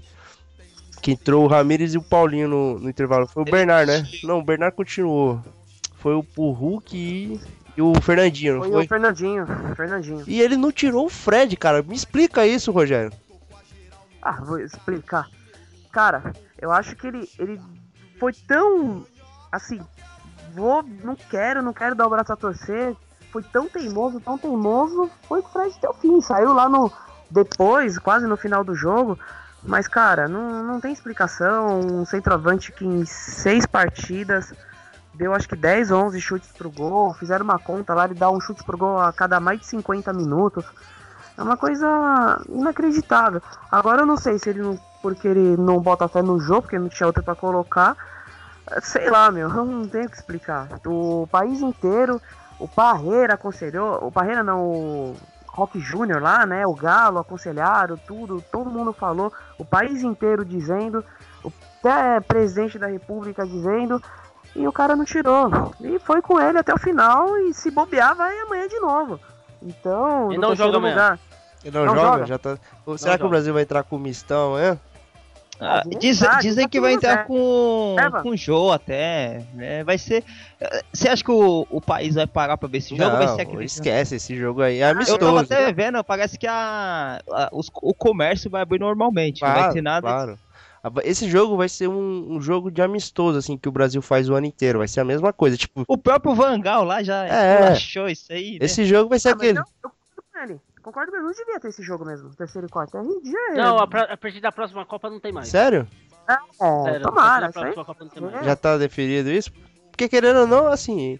[1.02, 3.28] Que entrou o Ramires e o Paulinho no, no intervalo.
[3.28, 4.08] Foi o Bernard, né?
[4.24, 5.42] Não, o Bernard continuou.
[5.96, 7.40] Foi o, o Hulk e,
[7.78, 8.72] e o Fernandinho, não foi?
[8.72, 10.24] Foi o Fernandinho, Fernandinho.
[10.28, 11.82] E ele não tirou o Fred, cara.
[11.84, 13.12] Me explica isso, Rogério.
[14.22, 15.30] Ah, vou explicar.
[15.92, 17.60] Cara, eu acho que ele, ele
[18.18, 19.06] foi tão
[19.52, 19.80] assim,
[20.54, 22.96] vou, não quero, não quero dar o braço a torcer.
[23.32, 26.20] Foi tão teimoso, tão teimoso, foi com o Fred até o fim.
[26.22, 26.92] Saiu lá no.
[27.30, 29.18] Depois, quase no final do jogo.
[29.64, 31.80] Mas, cara, não, não tem explicação.
[31.80, 34.54] Um centroavante que em seis partidas
[35.14, 37.14] deu acho que 10 ou 11 chutes pro gol.
[37.14, 40.12] Fizeram uma conta lá, ele dá um chute pro gol a cada mais de 50
[40.14, 40.66] minutos.
[41.38, 43.42] É uma coisa inacreditável.
[43.72, 44.80] Agora eu não sei se ele não.
[45.02, 47.96] Porque ele não bota fé no jogo, porque não tinha outro para colocar
[48.82, 50.68] Sei lá, meu, não tenho o que explicar.
[50.86, 52.22] O país inteiro,
[52.60, 56.66] o Parreira aconselhou, o Parreira não, o Rock Júnior lá, né?
[56.66, 61.04] O Galo aconselharam, tudo, todo mundo falou, o país inteiro dizendo,
[61.80, 64.02] até presidente da república dizendo,
[64.56, 65.50] e o cara não tirou.
[65.82, 69.20] E foi com ele até o final e se bobear vai amanhã de novo.
[69.62, 71.20] Então, e não joga lugar.
[71.64, 72.08] Ele não, não joga?
[72.08, 72.26] joga?
[72.26, 72.50] Já tá...
[72.50, 73.26] Será não que joga.
[73.26, 74.80] o Brasil vai entrar com mistão amanhã?
[75.60, 79.84] Ah, diz, dizem tá que vai entrar com, com o Joe até, né?
[79.84, 80.24] Vai ser.
[80.94, 83.10] Você acha que o, o país vai parar pra ver esse jogo?
[83.10, 83.66] Não, vai ser aquele...
[83.66, 84.80] esquece esse jogo aí.
[84.80, 85.20] É amistoso.
[85.20, 89.42] Eu tava até vendo, parece que a, a os, o comércio vai abrir normalmente.
[89.42, 90.02] Claro, não vai ter nada.
[90.08, 90.40] Claro.
[91.04, 94.36] Esse jogo vai ser um, um, jogo de amistoso, assim, que o Brasil faz o
[94.36, 94.80] ano inteiro.
[94.80, 95.84] Vai ser a mesma coisa, tipo...
[95.86, 98.60] O próprio Vangal lá já é, achou isso aí, né?
[98.62, 99.60] Esse jogo vai ser ah, aquele...
[99.60, 102.98] Não, eu concordo mesmo, não devia ter esse jogo mesmo, terceiro e quarto.
[102.98, 103.56] É ridículo.
[103.56, 105.48] Não, a, a partir da próxima Copa não tem mais.
[105.48, 105.88] Sério?
[106.28, 107.52] É, é Sério, tomara.
[108.44, 109.52] Já tá definido isso?
[109.92, 111.20] Porque querendo ou não, assim,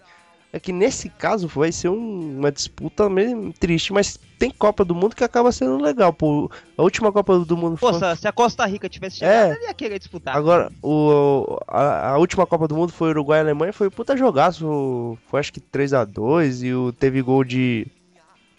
[0.52, 4.94] é que nesse caso vai ser um, uma disputa meio triste, mas tem Copa do
[4.94, 6.12] Mundo que acaba sendo legal.
[6.12, 7.92] Pô, a última Copa do Mundo foi.
[7.92, 9.54] Poxa, se a Costa Rica tivesse chegado, é.
[9.54, 10.36] ele ia querer disputar.
[10.36, 15.16] Agora, o, a, a, última Copa do Mundo foi Uruguai e Alemanha, foi puta jogaço.
[15.26, 17.86] Foi acho que 3 a 2 e o, teve gol de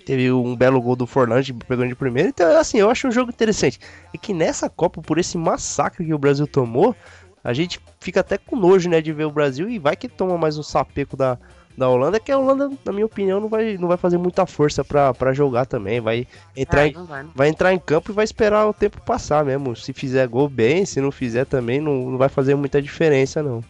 [0.05, 2.29] Teve um belo gol do Forlange pegando de primeiro.
[2.29, 3.79] Então, assim, eu acho um jogo interessante.
[4.13, 6.95] E que nessa Copa, por esse massacre que o Brasil tomou,
[7.43, 10.37] a gente fica até com nojo, né, de ver o Brasil e vai que toma
[10.37, 11.37] mais um sapeco da,
[11.77, 14.83] da Holanda, que a Holanda, na minha opinião, não vai, não vai fazer muita força
[14.83, 15.99] para jogar também.
[15.99, 19.43] Vai entrar, é, em, vai, vai, entrar em campo e vai esperar o tempo passar
[19.43, 19.75] mesmo.
[19.75, 23.63] Se fizer gol bem, se não fizer também, não, não vai fazer muita diferença, não.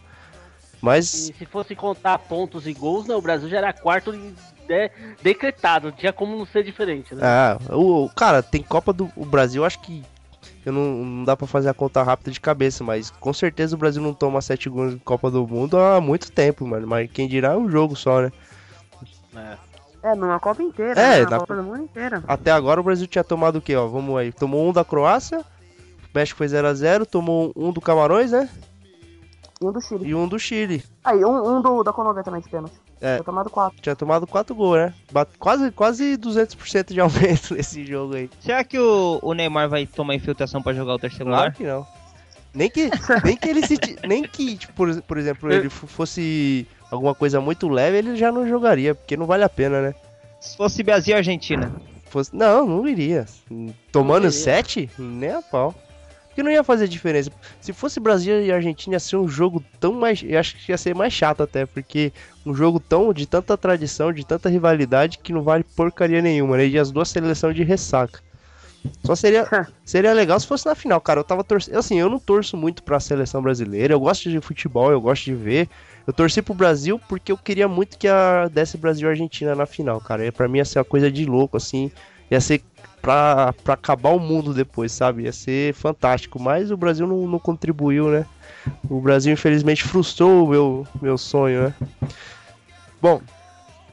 [0.81, 1.29] Mas.
[1.29, 4.13] E se fosse contar pontos e gols, não, o Brasil já era quarto
[4.71, 7.21] de, decretado, não tinha como não ser diferente, né?
[7.23, 10.03] Ah, o, cara, tem Copa do o Brasil, acho que
[10.65, 13.79] eu não, não dá para fazer a conta rápida de cabeça, mas com certeza o
[13.79, 16.87] Brasil não toma sete gols de Copa do Mundo há muito tempo, mano.
[16.87, 18.31] Mas quem dirá é um jogo só, né?
[19.35, 19.71] É.
[20.03, 21.29] É, numa Copa inteira, é, né?
[21.29, 22.23] na Copa do Mundo inteira.
[22.27, 23.87] Até agora o Brasil tinha tomado o quê, ó?
[23.87, 24.31] Vamos aí.
[24.31, 28.49] Tomou um da Croácia, o México foi 0x0, tomou um do Camarões, né?
[29.61, 30.07] E um do Chile.
[30.07, 30.83] E um do Chile.
[31.03, 32.73] Aí, um, um do, da Colômbia também de pênalti.
[33.01, 33.15] É.
[33.15, 33.81] Tinha tomado 4.
[33.81, 34.93] Tinha tomado 4 gols, né?
[35.11, 38.29] Bate- Quase, quase 200% de aumento nesse jogo aí.
[38.39, 41.55] Será que o, o Neymar vai tomar infiltração pra jogar o terceiro Claro lugar?
[41.55, 41.87] que não.
[42.53, 42.89] Nem que,
[43.25, 43.77] nem que ele se.
[44.07, 48.47] Nem que, tipo, por, por exemplo, ele fosse alguma coisa muito leve, ele já não
[48.47, 49.95] jogaria, porque não vale a pena, né?
[50.39, 51.71] Se fosse Brasil e Argentina.
[52.09, 53.25] Fosse, não, não iria.
[53.91, 54.43] Tomando Não iria.
[54.43, 55.73] 7, nem a pau.
[56.31, 57.29] Porque não ia fazer diferença.
[57.59, 60.23] Se fosse Brasil e Argentina, ia ser um jogo tão mais.
[60.23, 62.13] Eu acho que ia ser mais chato até, porque
[62.45, 66.67] um jogo tão de tanta tradição, de tanta rivalidade, que não vale porcaria nenhuma, né?
[66.67, 68.21] E as duas seleções de ressaca.
[69.03, 69.45] Só seria,
[69.83, 71.19] seria legal se fosse na final, cara.
[71.19, 71.77] Eu tava torcendo.
[71.77, 73.93] Assim, eu não torço muito pra seleção brasileira.
[73.93, 75.69] Eu gosto de futebol, eu gosto de ver.
[76.07, 79.65] Eu torci pro Brasil porque eu queria muito que a desse Brasil e Argentina na
[79.65, 80.25] final, cara.
[80.25, 81.91] E pra mim ia ser uma coisa de louco, assim.
[82.31, 82.63] Ia ser
[83.01, 85.23] pra, pra acabar o mundo depois, sabe?
[85.23, 86.41] Ia ser fantástico.
[86.41, 88.25] Mas o Brasil não, não contribuiu, né?
[88.89, 91.73] O Brasil, infelizmente, frustrou o meu, meu sonho, né?
[93.01, 93.21] Bom,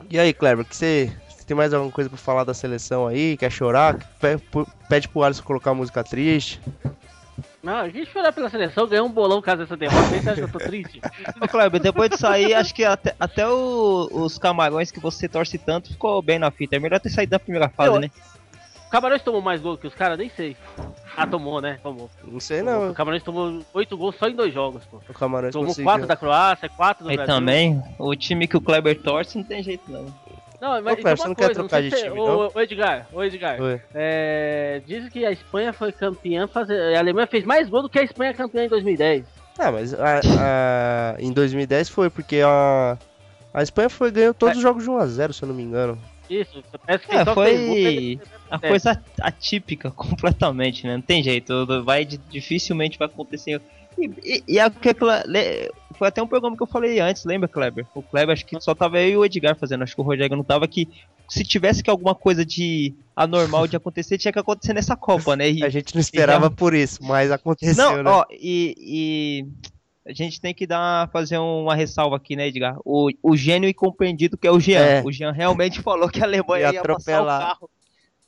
[0.09, 1.13] e aí, Kleber, que você,
[1.47, 3.37] tem mais alguma coisa pra falar da seleção aí?
[3.37, 3.97] Quer chorar?
[4.89, 6.61] Pede pro Alisson colocar música triste.
[7.63, 10.15] Não, a gente chorar pela seleção, ganhou um bolão caso dessa derrota.
[10.15, 11.01] Aí Você acha que eu tô triste?
[11.43, 15.59] Ô, Kleber, depois de sair, acho que até, até o- os camarões que você torce
[15.59, 16.77] tanto ficou bem na fita.
[16.77, 18.11] É melhor ter saído da primeira fase, Eu- né?
[18.87, 20.17] O Camarões tomou mais gol que os caras?
[20.17, 20.57] Nem sei.
[21.15, 21.79] Ah, tomou, né?
[21.83, 22.09] Tomou.
[22.25, 22.91] Não sei não.
[22.91, 24.99] O Camarões tomou 8 gols só em dois jogos, pô.
[25.07, 25.85] O Camarões Tomou conseguiu.
[25.91, 27.35] 4 da Croácia, 4 do Aí Brasil.
[27.35, 30.07] também, o time que o Kleber torce não tem jeito não.
[30.61, 32.51] Não, mas Ô, tem você não quer coisa, trocar sei de time, ô, não?
[32.55, 33.61] ô, Edgar, ô Edgar.
[33.63, 33.81] Oi.
[33.95, 37.99] É, dizem que a Espanha foi campeã, fazer, a Alemanha fez mais gol do que
[37.99, 39.25] a Espanha campeã em 2010.
[39.59, 40.21] Ah, mas a-
[41.17, 42.97] a- em 2010 foi, porque a,
[43.55, 45.99] a Espanha foi, ganhou todos os jogos de 1x0, se eu não me engano.
[46.29, 48.19] Isso, parece que É, foi
[48.51, 48.69] a É.
[48.69, 50.95] coisa atípica completamente, né?
[50.97, 53.61] Não tem jeito, vai dificilmente vai acontecer.
[53.99, 54.95] E, e, e é que
[55.99, 57.85] foi até um programa que eu falei antes, lembra, Kleber?
[57.95, 60.37] O Kleber acho que só tava eu e o Edgar fazendo, acho que o Rodrigo
[60.37, 60.89] não tava que
[61.29, 65.51] se tivesse que alguma coisa de anormal de acontecer, tinha que acontecer nessa Copa, né?
[65.51, 68.11] E, A gente não esperava por isso, mas aconteceu, não, né?
[68.11, 69.47] ó, e,
[70.07, 72.79] a gente tem que dar, fazer uma ressalva aqui, né, Edgar?
[72.83, 74.81] O, o gênio incompreendido que é o Jean.
[74.81, 75.03] É.
[75.05, 77.41] O Jean realmente falou que a Alemanha Ia ia, passar o atropelar.
[77.41, 77.71] carro.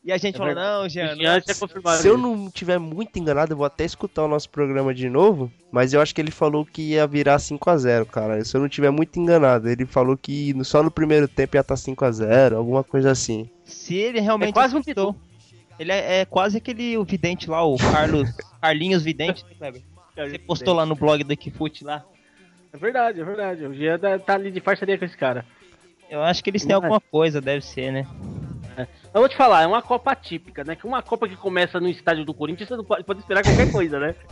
[0.03, 3.19] E a gente É falou, não, Jean, não é confirmado Se eu não tiver muito
[3.19, 6.31] enganado, eu vou até escutar o nosso programa de novo, mas eu acho que ele
[6.31, 8.43] falou que ia virar 5x0, cara.
[8.43, 11.75] Se eu não tiver muito enganado, ele falou que só no primeiro tempo ia estar
[11.75, 13.49] 5x0, alguma coisa assim.
[13.65, 15.15] Se ele realmente É quase um acertou,
[15.79, 19.83] ele é, é quase aquele o vidente lá, o Carlos Carlinhos Vidente, né, Kleber?
[20.17, 22.05] Você postou lá no blog do Equifute lá.
[22.73, 23.65] É verdade, é verdade.
[23.67, 25.45] O Jean tá- tá ali de farsaria com esse cara.
[26.09, 26.75] Eu acho que eles têm é.
[26.75, 28.07] alguma coisa, deve ser, né?
[29.13, 30.77] Eu vou te falar, é uma Copa típica, né?
[30.77, 33.71] Que uma Copa que começa no estádio do Corinthians, você não pode, pode esperar qualquer
[33.71, 34.15] coisa, né?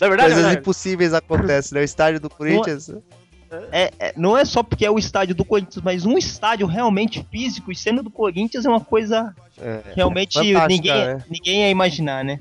[0.00, 0.58] Não é verdade, Coisas né?
[0.58, 1.82] impossíveis acontecem, né?
[1.82, 2.90] O estádio do Corinthians.
[3.70, 7.24] É, é- não é só porque é o estádio do Corinthians, mas um estádio realmente
[7.30, 9.80] físico e sendo do Corinthians é uma coisa É.
[9.94, 11.24] realmente ninguém, né?
[11.30, 12.40] ninguém ia imaginar, né?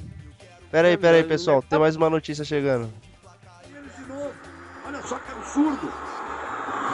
[0.72, 2.92] Pera aí, pera aí, pessoal, tem mais uma notícia chegando.
[4.86, 5.92] Olha só que absurdo.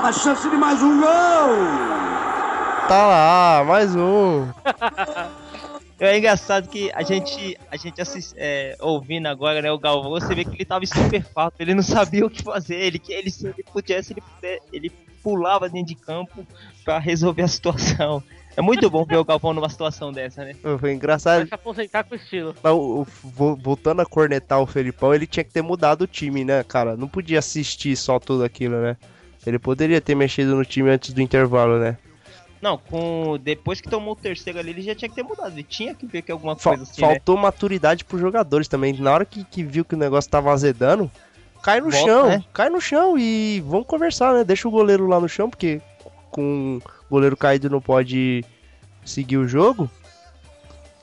[0.04, 2.43] A chance de mais um gol.
[2.88, 4.48] Tá lá, mais um.
[6.00, 10.36] É engraçado que a gente, a gente assist, é, ouvindo agora, né, o Galvão, você
[10.36, 13.48] vê que ele tava estupefato, ele não sabia o que fazer, ele, que ele se
[13.48, 14.90] ele pudesse, ele, puder- ele
[15.22, 16.46] pulava dentro de campo
[16.84, 18.22] pra resolver a situação.
[18.58, 20.56] É muito bom ver o Galvão numa situação dessa, né?
[20.62, 21.48] Foi Vai engraçado.
[21.48, 22.54] se aposentar com estilo.
[22.62, 26.08] Mas o- o- vo- voltando a cornetar o Felipão, ele tinha que ter mudado o
[26.08, 26.98] time, né, cara?
[26.98, 28.98] Não podia assistir só tudo aquilo, né?
[29.46, 31.98] Ele poderia ter mexido no time antes do intervalo, né?
[32.64, 35.64] Não, com depois que tomou o terceiro ali, ele já tinha que ter mudado, ele
[35.64, 37.08] tinha que ver que alguma Fa- coisa assim, né?
[37.10, 38.94] faltou maturidade pros jogadores também.
[38.94, 41.12] Na hora que, que viu que o negócio tava azedando,
[41.62, 42.46] cai no Volta, chão, né?
[42.54, 44.46] cai no chão e vamos conversar, né?
[44.46, 45.82] Deixa o goleiro lá no chão, porque
[46.32, 48.46] com o goleiro caído não pode
[49.04, 49.92] seguir o jogo.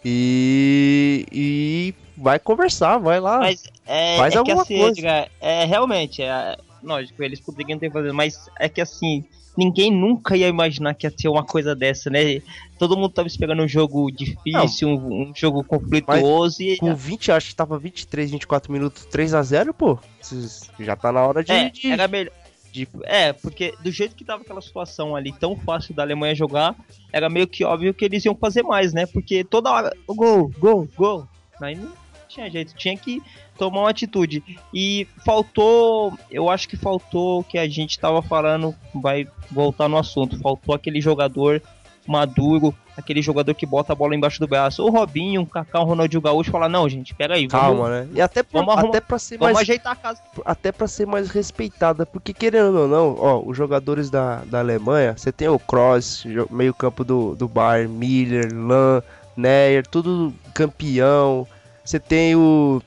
[0.02, 3.38] E, e vai conversar, vai lá.
[3.40, 5.28] Mas é, Faz é que alguma assim, coisa.
[5.42, 9.24] É realmente, é, lógico, eles poderiam ter fazer, mas é que assim,
[9.56, 12.40] ninguém nunca ia imaginar que ia ter uma coisa dessa, né?
[12.78, 17.48] Todo mundo tava esperando um jogo difícil, um, um jogo conflituoso e Com 20, acho
[17.50, 19.98] que tava 23, 24 minutos, 3x0, pô.
[20.20, 21.52] Cês- Já tá na hora de.
[21.52, 22.32] é, de- era melhor.
[22.72, 26.76] de- É, porque do jeito que tava aquela situação ali, tão fácil da Alemanha jogar,
[27.12, 29.06] era meio que óbvio que eles iam fazer mais, né?
[29.06, 31.26] Porque toda hora, gol, gol, gol.
[31.60, 31.92] Aí não
[32.30, 33.22] tinha jeito, tinha que
[33.58, 34.42] tomar uma atitude.
[34.72, 39.96] E faltou, eu acho que faltou o que a gente tava falando, vai voltar no
[39.98, 41.60] assunto, faltou aquele jogador
[42.06, 44.84] maduro, aquele jogador que bota a bola embaixo do braço.
[44.84, 48.08] O Robinho, um Kaká, um Ronaldinho Gaúcho fala, não, gente, pera aí, vamos, Calma, né?
[48.14, 50.20] E até pra, vamos arrumar- até pra ser mais ajeitar a casa.
[50.44, 55.14] até para ser mais respeitada, porque querendo ou não, ó, os jogadores da, da Alemanha,
[55.16, 59.02] você tem o Kroos, jo- meio-campo do, do Bayern, Miller, Lan,
[59.36, 61.46] Neuer, tudo campeão.
[61.84, 62.82] Você tem o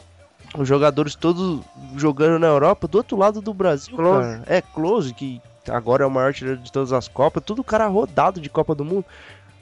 [0.55, 1.61] os jogadores todos
[1.95, 4.21] jogando na Europa, do outro lado do Brasil, Klose.
[4.21, 4.43] cara.
[4.45, 8.39] É Close, que agora é o maior artilheiro de todas as Copas, tudo cara rodado
[8.39, 9.05] de Copa do Mundo.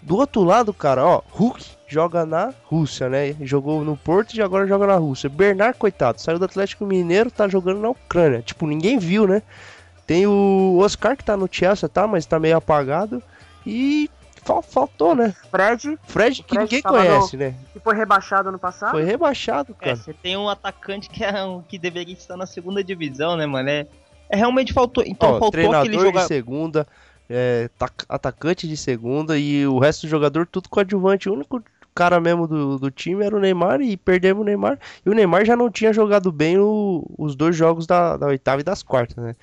[0.01, 3.35] Do outro lado, cara, ó, Hulk joga na Rússia, né?
[3.41, 5.29] Jogou no Porto e agora joga na Rússia.
[5.29, 8.41] Bernard, coitado, saiu do Atlético Mineiro, tá jogando na Ucrânia.
[8.41, 9.43] Tipo, ninguém viu, né?
[10.07, 12.07] Tem o Oscar que tá no Chelsea, tá?
[12.07, 13.21] Mas tá meio apagado.
[13.65, 14.09] E
[14.63, 15.33] faltou, né?
[15.49, 17.55] Fred, Fred, que Fred ninguém conhece, né?
[17.73, 18.91] que foi rebaixado ano passado.
[18.91, 19.95] Foi rebaixado, É, cara.
[19.95, 23.69] você tem um atacante que, é um, que deveria estar na segunda divisão, né, mano?
[23.69, 23.85] É,
[24.29, 25.03] é realmente faltou.
[25.05, 26.27] Então Ó, faltou treinador aquele de jogador.
[26.27, 26.87] segunda,
[27.29, 31.29] é, tac- atacante de segunda e o resto do jogador tudo coadjuvante.
[31.29, 34.79] O único cara mesmo do, do time era o Neymar e perdemos o Neymar.
[35.05, 38.61] E o Neymar já não tinha jogado bem o- os dois jogos da, da oitava
[38.61, 39.35] e das quartas, né?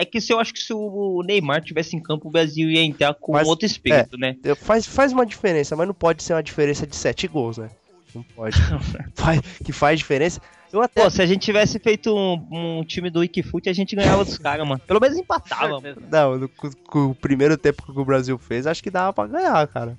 [0.00, 2.80] É que se eu acho que se o Neymar tivesse em campo, o Brasil ia
[2.82, 4.36] entrar com Mas- outro espírito, né?
[4.44, 7.68] Eu- Faz, faz uma diferença, mas não pode ser uma diferença de sete gols, né?
[8.14, 8.56] Não pode.
[9.16, 10.40] faz, que faz diferença.
[10.72, 11.02] Eu até.
[11.02, 14.38] Pô, se a gente tivesse feito um, um time do Wikifoot, a gente ganhava dos
[14.38, 14.80] caras, mano.
[14.86, 15.80] Pelo menos empatava.
[15.80, 15.96] mano.
[16.10, 19.26] Não, no- com, com o primeiro tempo que o Brasil fez, acho que dava pra
[19.26, 19.98] ganhar, cara.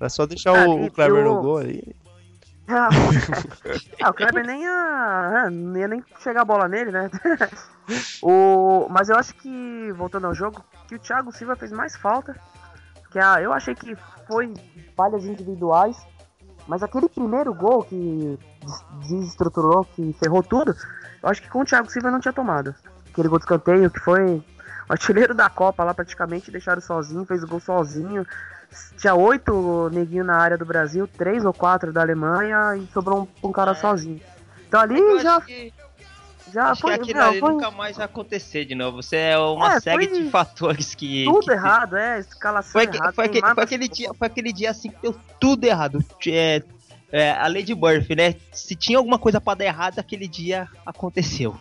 [0.00, 1.82] Era só deixar Ah, o, o Kleber e o- no gol ali.
[2.68, 2.88] Ah,
[4.10, 7.10] o Kleber nem ia, ah, não ia nem chegar a bola nele, né?
[8.22, 12.36] o, mas eu acho que, voltando ao jogo, que o Thiago Silva fez mais falta.
[13.10, 14.52] Que a, eu achei que foi
[14.96, 15.96] falhas individuais.
[16.66, 20.76] Mas aquele primeiro gol que des- desestruturou, que ferrou tudo,
[21.22, 22.74] eu acho que com o Thiago Silva não tinha tomado.
[23.10, 24.44] Aquele gol de escanteio que foi o
[24.92, 28.26] artilheiro da Copa lá praticamente, deixaram sozinho, fez o gol sozinho.
[28.98, 33.48] Tinha oito neguinhos na área do Brasil, três ou quatro da Alemanha e sobrou um,
[33.48, 34.20] um cara sozinho.
[34.66, 35.72] Então ali Eu já, que,
[36.52, 39.02] já acho foi, que aquilo não, ali foi nunca mais vai acontecer de novo.
[39.02, 41.24] Você é uma É, série de fatores que.
[41.24, 43.12] tudo que- errado, é, escalação Foi, errada.
[43.12, 46.00] foi, foi, aquele dia, foi aquele dia assim que deu tudo errado.
[46.26, 46.62] É,
[47.10, 48.34] é, a Lady Murphy, né?
[48.52, 51.56] Se tinha alguma coisa pra dar errado, aquele dia aconteceu.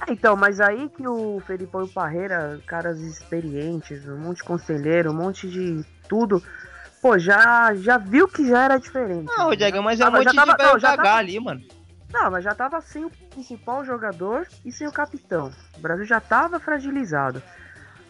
[0.00, 4.44] Ah, Então, mas aí que o Felipão e o Parreira, caras experientes, um monte de
[4.44, 6.42] conselheiro, um monte de tudo,
[7.00, 9.30] pô, já, já viu que já era diferente.
[9.38, 11.62] Não, Diego, mas é um monte já de tava- não, já tava- ali, mano.
[12.12, 15.52] Não, mas já tava sem o principal jogador e sem o capitão.
[15.78, 17.40] O Brasil já tava fragilizado.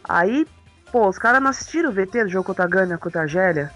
[0.08, 0.46] Aí,
[0.90, 3.70] pô, os caras não assistiram o VT do jogo contra a Gana, contra a Argélia.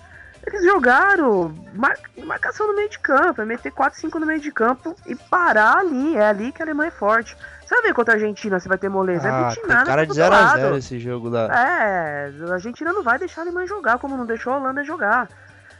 [0.47, 4.51] Eles jogaram mar- marcação no meio de campo, é meter 4, 5 no meio de
[4.53, 6.17] campo e parar ali.
[6.17, 7.37] É ali que a Alemanha é forte.
[7.65, 9.27] Você vai ver contra a Argentina, você vai ter moleza.
[9.29, 10.77] a Ah, Argentina tem nada cara de todo 0x0 lado.
[10.77, 11.47] esse jogo da.
[11.47, 15.29] É, a Argentina não vai deixar a Alemanha jogar, como não deixou a Holanda jogar.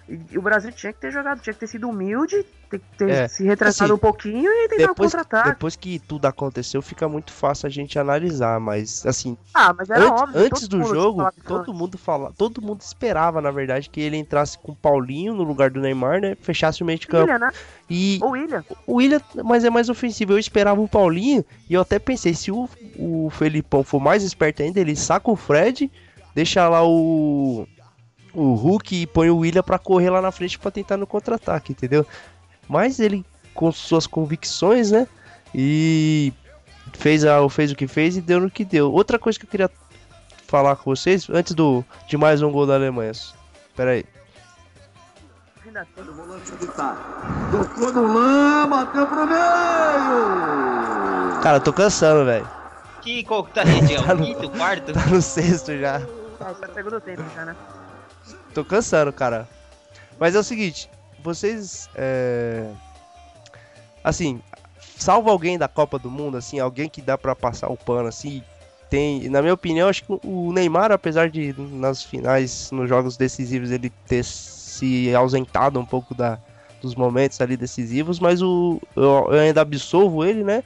[0.07, 3.29] E, o Brasil tinha que ter jogado, tinha que ter sido humilde, ter ter É,
[3.29, 5.49] se retratado assim, um pouquinho e tentar Depois, contra-ataque.
[5.51, 10.05] depois que tudo aconteceu, fica muito fácil a gente analisar, mas assim, Ah, mas era
[10.05, 10.41] antes, óbvio.
[10.45, 14.73] antes do jogo, todo mundo fala, todo mundo esperava, na verdade, que ele entrasse com
[14.73, 16.37] o Paulinho no lugar do Neymar, né?
[16.39, 17.23] Fechasse o meio de campo.
[17.25, 17.51] William, né?
[17.89, 18.65] E O William.
[18.87, 20.33] o William, mas é mais ofensivo.
[20.35, 24.63] Eu esperava o Paulinho e eu até pensei, se o, o Felipão for mais esperto
[24.63, 25.91] ainda, ele saca o Fred,
[26.35, 27.67] deixa lá o
[28.35, 31.73] o Hulk e põe o William pra correr lá na frente pra tentar no contra-ataque,
[31.73, 32.07] entendeu?
[32.69, 35.07] Mas ele com suas convicções, né?
[35.55, 36.33] E
[36.95, 38.91] fez, a, fez o que fez e deu no que deu.
[38.93, 39.71] Outra coisa que eu queria
[40.47, 43.13] falar com vocês, antes do de mais um gol da Alemanha.
[43.13, 44.05] Espera aí.
[45.97, 46.53] O volante.
[47.51, 49.39] Tocou no Lã, bateu pro meio.
[51.43, 52.49] Cara, eu tô cansando, velho.
[53.03, 54.03] Que qual que tá região?
[54.07, 54.93] Tá no- Quinto, quarto?
[54.95, 56.01] Tá no sexto já.
[56.41, 57.57] Ah, isso é segundo tempo já, né?
[58.55, 59.49] Tô cansando, cara.
[60.19, 60.89] Mas é o seguinte,
[61.23, 61.89] vocês.
[61.95, 62.71] É...
[64.03, 64.41] Assim,
[64.97, 68.43] salva alguém da Copa do Mundo, assim, alguém que dá pra passar o pano, assim.
[68.89, 73.71] Tem, na minha opinião, acho que o Neymar, apesar de nas finais, nos jogos decisivos,
[73.71, 76.39] ele ter se ausentado um pouco da,
[76.81, 80.63] dos momentos ali decisivos, mas o, eu, eu ainda absolvo ele, né?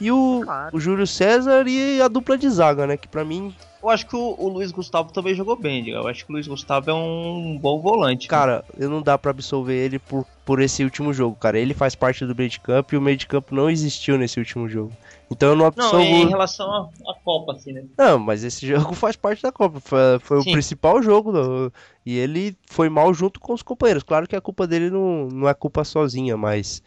[0.00, 0.76] E o, Claro.
[0.76, 2.96] o Júlio César e a dupla de zaga, né?
[2.96, 3.54] Que pra mim
[3.86, 6.00] Eu acho que o, o Luiz Gustavo também jogou bem, Diego.
[6.00, 8.26] Eu acho que o Luiz Gustavo é um bom volante.
[8.28, 11.58] Cara, eu não dá pra absolver ele por, por esse último jogo, cara.
[11.58, 14.38] Ele faz parte do meio de campo e o meio de campo não existiu nesse
[14.40, 14.92] último jogo.
[15.30, 16.02] Então eu não Não, absolvo.
[16.02, 17.84] em relação à Copa, assim, né?
[17.98, 19.78] Não, mas esse jogo faz parte da Copa.
[19.80, 21.30] Foi, foi o principal jogo.
[21.32, 21.72] do-
[22.04, 24.02] E ele foi mal junto com os companheiros.
[24.02, 26.82] Claro que a culpa dele não, não é culpa sozinha, mas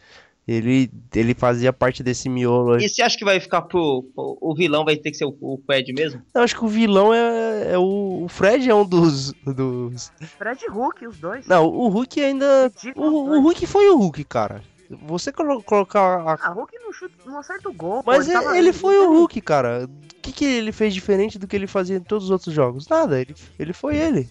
[0.52, 2.84] Ele, ele fazia parte desse miolo aí.
[2.84, 4.04] E você acha que vai ficar pro.
[4.16, 6.20] O vilão vai ter que ser o, o Fred mesmo?
[6.34, 10.10] Eu acho que o vilão é, é o, o Fred é um dos, dos.
[10.36, 11.46] Fred e Hulk, os dois.
[11.46, 12.72] Não, o Hulk ainda.
[12.96, 13.02] O,
[13.36, 13.40] o.
[13.42, 14.60] Hulk foi o Hulk, cara.
[15.06, 16.32] Você colo- colocar a.
[16.32, 18.02] Ah, Hulk não, chuta, não acerta o gol.
[18.02, 19.84] pô, Mas ele ele, tava- ele foi o Hulk, cara.
[19.88, 22.88] O que, que ele fez diferente do que ele fazia em todos os outros jogos?
[22.88, 24.28] Nada, ele, ele foi ele.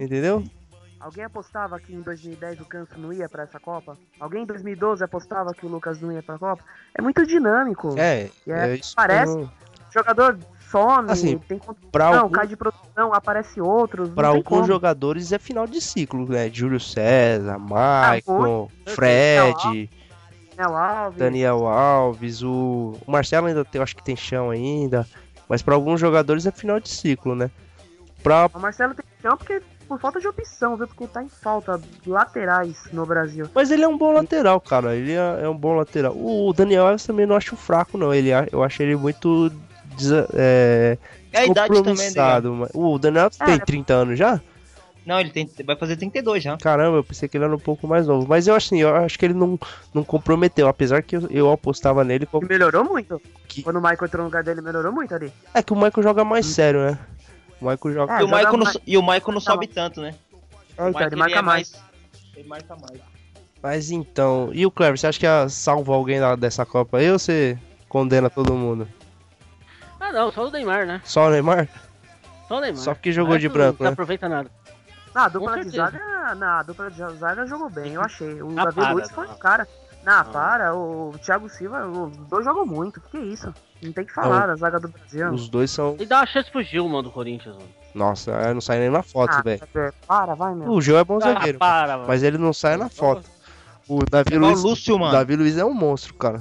[0.00, 0.42] Entendeu?
[1.02, 3.96] Alguém apostava que em 2010 o Canso não ia pra essa Copa?
[4.20, 6.62] Alguém em 2012 apostava que o Lucas não ia pra Copa?
[6.96, 7.94] É muito dinâmico.
[7.98, 8.94] É, é- é isso.
[8.94, 10.38] parece- não- O jogador
[10.70, 11.60] some, Assim, tem
[11.90, 14.08] Pra, algum- cai de produção, aparece outros.
[14.08, 14.64] pra não tem alguns como.
[14.66, 16.48] jogadores é final de ciclo, né?
[16.50, 19.90] Júlio César, Ah, Maicon, Fred,
[20.56, 21.18] Daniel Alves.
[21.18, 25.06] Daniel Alves, o, o Marcelo ainda tem, eu acho que tem chão ainda.
[25.46, 27.50] Mas pra alguns jogadores é final de ciclo, né?
[28.22, 29.60] Pra, O Marcelo tem chão porque
[29.92, 30.86] por falta de opção, viu?
[30.86, 33.48] Porque tá em falta laterais no Brasil.
[33.54, 34.94] Mas ele é um bom lateral, cara.
[34.96, 36.12] Ele é, é um bom lateral.
[36.16, 38.12] O Daniel Alves também não acho fraco, não.
[38.14, 39.50] Ele, eu acho ele muito.
[39.96, 40.96] desa- é,
[41.32, 41.90] É a idade também, né?
[41.90, 43.58] compromissado, mas- O Daniel Alves tem É.
[43.58, 44.40] 30 anos já?
[45.04, 46.56] Não, ele tem, vai fazer 32 já.
[46.58, 48.24] Caramba, eu pensei que ele era um pouco mais novo.
[48.28, 49.58] Mas eu assim, eu acho que ele não,
[49.92, 50.68] não comprometeu.
[50.68, 52.22] Apesar que eu, eu apostava nele.
[52.22, 53.20] E como- melhorou muito.
[53.48, 55.32] Que- Quando o Michael entrou no lugar dele, melhorou muito ali.
[55.52, 56.98] É que o Michael joga mais sério, né?
[57.62, 58.18] O Michael joga.
[58.18, 60.14] É, e, o Michael não, e o Michael não Tá sobe tanto, né?
[60.76, 61.72] O então, ele marca é mais.
[62.36, 63.00] Ele marca mais.
[63.62, 64.50] Mas então.
[64.52, 67.56] E o Clever, você acha que ia salvar alguém dessa Copa aí ou você
[67.88, 68.88] condena todo mundo?
[70.00, 71.00] Ah, não, só o Neymar, né?
[71.04, 71.68] Só o Neymar?
[72.48, 72.82] Só o Neymar.
[72.82, 73.92] Só porque jogou de branco, Não né?
[73.92, 74.50] aproveita nada.
[75.14, 78.42] Na dupla de zaga, na dupla de zaga jogou bem, eu achei.
[78.42, 79.34] O Ah, Davi Luiz foi não.
[79.34, 79.38] o
[80.04, 80.16] cara.
[80.18, 83.00] Na, para, o Thiago Silva, os dois jogam muito.
[83.00, 83.52] Que isso?
[83.82, 85.30] Não tem que falar da zaga do Brasil.
[85.32, 85.96] Os dois são.
[85.98, 87.68] E dá uma chance pro Gil, mano, do Corinthians, mano.
[87.94, 89.60] Nossa, eu não sai nem na foto, Ah, velho.
[90.06, 90.70] para, vai, meu.
[90.70, 91.58] O Gil é bom Ah, zagueiro.
[91.58, 92.08] para, mano.
[92.08, 93.28] Mas ele não sai na foto.
[93.88, 94.62] O Davi É Luiz.
[94.62, 95.12] Lúcio, O mano.
[95.12, 96.40] Davi Luiz é um monstro, cara.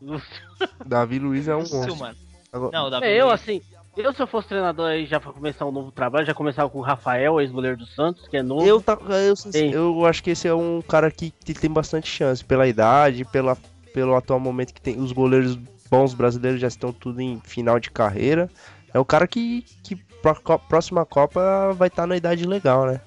[0.00, 0.42] Lúcio.
[0.84, 1.96] Davi Luiz é um Lúcio, monstro.
[1.96, 2.16] mano.
[2.52, 3.62] Agora- Não, o Davi É, eu, assim,
[3.96, 6.78] eu se eu fosse treinador aí já pra começar um novo trabalho, já começava com
[6.78, 8.66] o Rafael, ex-goleiro do Santos, que é novo.
[8.66, 8.98] Eu, tá,
[9.54, 13.24] eu, eu acho que esse é um cara que, que tem bastante chance pela idade,
[13.26, 13.56] pela,
[13.92, 14.98] pelo atual momento que tem.
[14.98, 15.56] Os goleiros
[15.90, 18.50] bons brasileiros já estão tudo em final de carreira.
[18.94, 23.00] É o cara que, que pra próxima Copa vai estar na idade legal, né?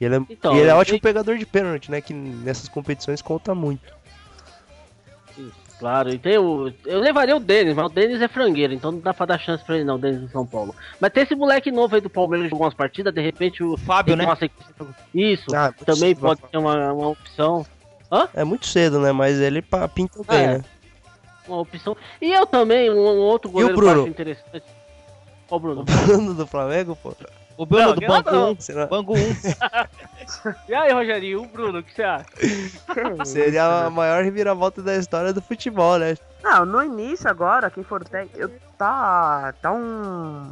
[0.00, 2.00] E ele é, Então, e ele é ótimo sei- pegador de pênalti, né?
[2.00, 3.99] Que nessas competições conta muito.
[5.80, 6.70] Claro, e tem o.
[6.84, 9.64] Eu levaria o Denis, mas o Denis é frangueiro, então não dá pra dar chance
[9.64, 10.74] pra ele não, o Denis do São Paulo.
[11.00, 13.78] Mas tem esse moleque novo aí do Palmeiras que jogou umas partidas, de repente o.
[13.78, 14.26] Fábio, né?
[14.26, 14.48] Nossa,
[15.14, 17.64] isso, Ah, também cedo, pode ser uma, uma opção.
[18.34, 19.10] É muito cedo, né?
[19.10, 19.62] Mas ele
[19.94, 20.58] pinta bem, É.
[20.58, 20.64] né?
[21.48, 21.96] Uma opção.
[22.20, 24.00] E eu também, um, um outro goleiro que eu Bruno?
[24.02, 24.64] acho interessante.
[25.50, 25.84] Ó, o Bruno.
[25.84, 27.14] Bruno do Flamengo, pô.
[27.60, 28.52] O Bruno Não, do Banco não.
[28.52, 28.60] 1.
[28.60, 29.18] Será- Banco 1.
[30.66, 32.24] E aí, Rogerinho, o Bruno, o que você acha?
[33.26, 36.16] Seria a maior reviravolta da história do futebol, né?
[36.42, 38.50] Não, no início agora, quem for técnico.
[38.78, 39.52] Tá.
[39.60, 40.50] Tá um.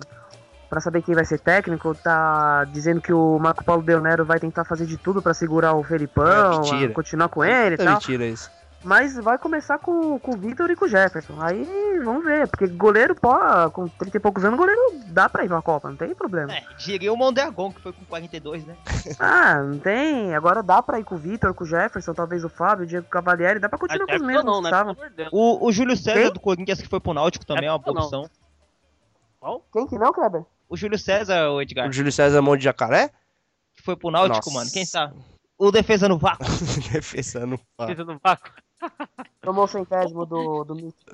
[0.69, 4.39] Pra saber quem vai ser técnico, tá dizendo que o Marco Paulo Del Nero vai
[4.39, 7.95] tentar fazer de tudo pra segurar o Felipão, É, continuar com ele e É tal.
[7.95, 8.51] mentira isso.
[8.85, 11.41] Mas vai começar com, com o Vitor e com o Jefferson.
[11.41, 13.35] Aí vamos ver, porque goleiro, pô,
[13.73, 16.53] com 30 e poucos anos, goleiro dá pra ir pra Copa, não tem problema.
[16.53, 18.77] É, diria o Mondragon, que foi com 42, né?
[19.19, 20.35] Ah, não tem.
[20.35, 23.09] Agora dá pra ir com o Vitor, com o Jefferson, talvez o Fábio, o Diego
[23.09, 24.69] Cavalieri, dá pra continuar com os mesmos não, que né?
[24.69, 24.97] estavam.
[25.33, 26.33] O, o Júlio César Quem?
[26.33, 28.03] do Corinthians, que foi pro Náutico, também é uma boa não.
[28.03, 28.31] opção.
[29.41, 29.65] Qual?
[29.73, 30.45] Quem que não, Kleber?
[30.69, 33.11] O Júlio César, o Edgar, O Júlio César Mão de Jacaré?
[33.75, 34.51] que foi pro Náutico, Nossa.
[34.51, 34.71] mano.
[34.71, 35.17] Quem sabe?
[35.57, 36.45] O defesa no vácuo.
[36.93, 37.59] Defesando.
[37.77, 38.53] Precisa do vácuo.
[39.43, 41.11] Tomou o centésimo do, do Mítico.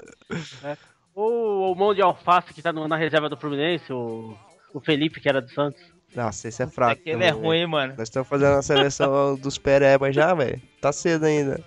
[1.14, 4.34] O, o mão de alface que tá no- na reserva do Fluminense, o,
[4.72, 5.80] o Felipe, que era do Santos.
[6.14, 6.92] Nossa, esse é fraco.
[7.00, 7.94] Aquele é também, ruim, hein, mano.
[7.96, 10.60] Nós estamos fazendo a seleção dos perebas já, velho.
[10.80, 11.60] Tá cedo ainda.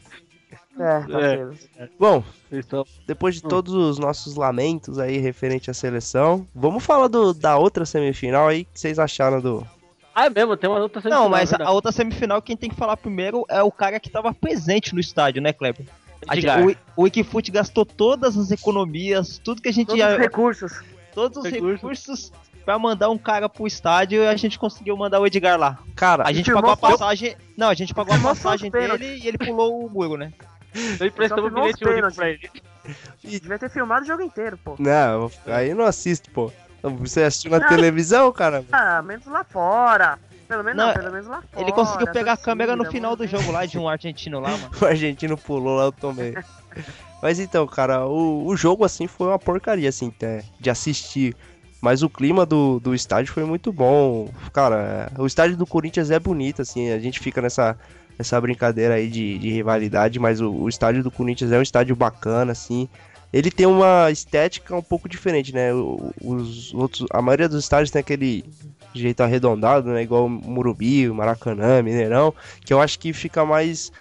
[0.79, 1.37] É, tá É.
[1.37, 1.57] cedo.
[1.99, 3.49] Bom, Então, depois de Hum.
[3.49, 8.61] todos os nossos lamentos aí referente à seleção, vamos falar do, da outra semifinal aí.
[8.61, 9.67] O que vocês acharam do.
[10.19, 12.69] Ah, é mesmo, tem uma outra Não, semifinal, mas é a outra semifinal, quem tem
[12.69, 15.85] que falar primeiro é o cara que tava presente no estádio, né, Kleber?
[16.95, 20.09] O, o Wikifoot gastou todas as economias, tudo que a gente Todos ia.
[20.13, 20.81] os recursos.
[21.13, 21.81] todos os recursos.
[21.81, 22.31] recursos
[22.65, 25.77] pra mandar um cara pro estádio e a gente conseguiu mandar o Edgar lá.
[25.95, 27.37] Cara, A gente pagou a só- passagem.
[27.55, 30.33] Não, a gente pagou a passagem dele e ele pulou o muro, né?
[30.99, 32.17] Ele prestou os bilhete único pênaltis.
[32.17, 32.49] pra ele.
[33.23, 34.75] Devia ter filmado o jogo inteiro, pô.
[34.77, 36.51] não, aí não assisto, pô.
[36.81, 37.67] Você assistiu na Não.
[37.67, 38.63] televisão, cara?
[38.71, 40.19] Ah, menos lá fora.
[40.47, 41.61] Pelo menos não, Não, pelo menos lá fora.
[41.61, 44.69] Ele conseguiu pegar a câmera no final do jogo lá de um argentino lá, mano.
[44.81, 46.35] O argentino pulou lá, eu tomei.
[47.21, 50.13] Mas então, cara, o, o jogo assim foi uma porcaria, assim,
[50.59, 51.35] de assistir.
[51.81, 54.29] Mas o clima do, do estádio foi muito bom.
[54.53, 57.77] Cara, o estádio do Corinthians é bonito, assim, a gente fica nessa,
[58.17, 61.95] essa brincadeira aí de, de rivalidade, mas o, o, estádio do Corinthians é um estádio
[61.95, 62.89] bacana, assim.
[63.31, 65.69] Ele tem uma estética um pouco diferente, né?
[65.73, 68.45] Os outros, a maioria dos estádios tem aquele
[68.93, 70.01] jeito arredondado, né?
[70.01, 72.33] Igual o Murubi, o Maracanã, Mineirão,
[72.65, 73.91] que eu acho que fica mais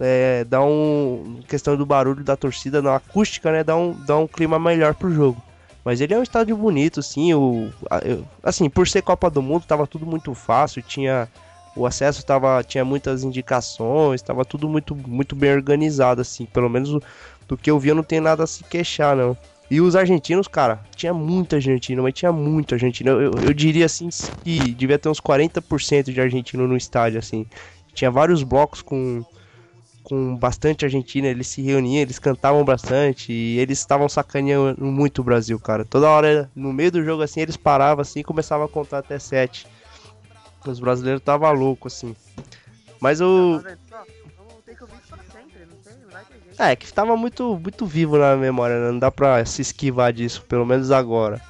[0.00, 3.64] é, dá um questão do barulho da torcida, na acústica, né?
[3.64, 5.42] Dá um, dá um clima melhor pro jogo.
[5.84, 7.34] Mas ele é um estádio bonito, sim.
[7.34, 7.70] O,
[8.42, 10.82] assim, por ser Copa do Mundo, tava tudo muito fácil.
[10.82, 11.28] Tinha
[11.76, 16.46] o acesso tava, tinha muitas indicações, estava tudo muito, muito bem organizado, assim.
[16.46, 16.98] Pelo menos
[17.48, 19.36] do que eu vi, eu não tenho nada a se queixar, não.
[19.70, 23.10] E os argentinos, cara, tinha muita argentino, mas tinha muito argentino.
[23.10, 24.08] Eu, eu, eu diria assim
[24.42, 27.46] que devia ter uns 40% de argentino no estádio, assim.
[27.94, 29.24] Tinha vários blocos com,
[30.02, 35.24] com bastante argentina, eles se reuniam, eles cantavam bastante e eles estavam sacaneando muito o
[35.24, 35.84] Brasil, cara.
[35.84, 39.18] Toda hora, no meio do jogo, assim, eles paravam assim e começavam a contar até
[39.18, 39.66] sete.
[40.66, 42.14] Os brasileiros tava louco, assim.
[43.00, 43.62] Mas o.
[46.58, 48.90] É, que tava muito, muito vivo na memória, né?
[48.90, 51.40] Não dá pra se esquivar disso, pelo menos agora.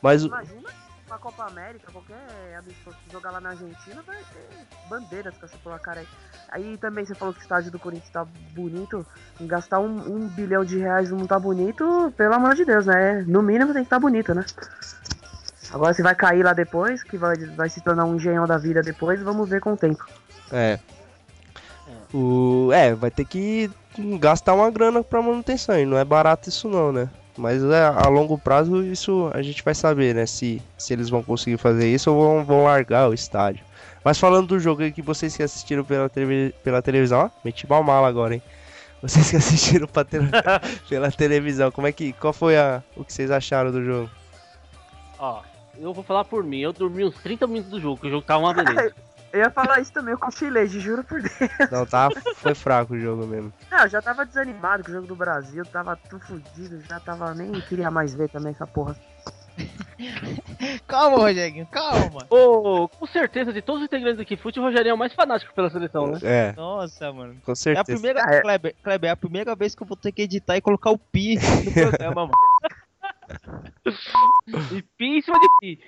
[0.00, 0.64] Mas Imagina
[1.06, 2.16] uma Copa América, qualquer
[2.58, 6.08] amistoso jogar lá na Argentina, vai ter bandeiras com essa tua cara aí.
[6.50, 9.06] Aí também você falou que o estádio do Corinthians tá bonito.
[9.40, 13.24] Gastar um, um bilhão de reais não tá bonito, pelo amor de Deus, né?
[13.26, 14.44] No mínimo tem que estar tá bonito, né?
[15.72, 18.82] Agora se vai cair lá depois, que vai, vai se tornar um engenhão da vida
[18.82, 20.04] depois, vamos ver com o tempo.
[20.52, 20.78] É.
[22.12, 23.70] O, é, vai ter que
[24.18, 27.08] gastar uma grana pra manutenção, e não é barato isso não, né?
[27.36, 30.24] Mas é, a longo prazo isso a gente vai saber, né?
[30.26, 33.64] Se, se eles vão conseguir fazer isso ou vão, vão largar o estádio.
[34.04, 36.10] Mas falando do jogo que vocês que assistiram pela,
[36.62, 38.42] pela televisão, ó, meti mal mala agora, hein?
[39.00, 40.18] Vocês que assistiram te
[40.88, 42.12] pela televisão, como é que.
[42.14, 44.10] Qual foi a, o que vocês acharam do jogo?
[45.18, 45.42] Ó,
[45.78, 48.26] eu vou falar por mim, eu dormi uns 30 minutos do jogo, que o jogo
[48.26, 48.94] tava uma beleza.
[49.34, 51.34] Eu ia falar isso também, eu cochilei, juro por Deus.
[51.68, 53.52] Não, tá, foi fraco o jogo mesmo.
[53.68, 57.34] Não, eu já tava desanimado com o jogo do Brasil, tava tudo fodido, já tava,
[57.34, 58.94] nem queria mais ver também essa porra.
[60.86, 62.24] calma, Rogerinho, calma.
[62.30, 65.52] Oh, com certeza, de todos os integrantes aqui, Fute, o Rogerinho é o mais fanático
[65.52, 66.20] pela seleção, né?
[66.22, 66.52] É.
[66.52, 67.34] Nossa, mano.
[67.44, 67.80] Com certeza.
[67.80, 68.40] É a primeira, é.
[68.40, 70.98] Kleber, Kleber, é a primeira vez que eu vou ter que editar e colocar o
[70.98, 72.32] pi no programa, mano.
[74.70, 75.80] e pi em cima de pi.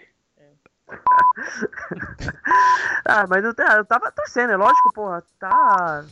[3.05, 5.23] ah, mas eu, eu tava torcendo, é lógico, porra.
[5.39, 6.05] Tá.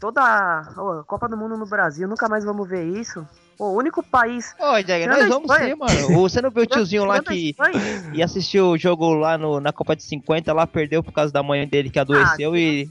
[0.00, 3.26] Toda a Copa do Mundo no Brasil, nunca mais vamos ver isso.
[3.58, 4.54] o único país.
[4.58, 6.08] Ô, Diego, nós vamos ser, mano.
[6.22, 7.54] Você não viu o tiozinho lá que
[8.14, 11.42] e assistiu o jogo lá no, na Copa de 50, lá perdeu por causa da
[11.42, 12.88] mãe dele que adoeceu ah, e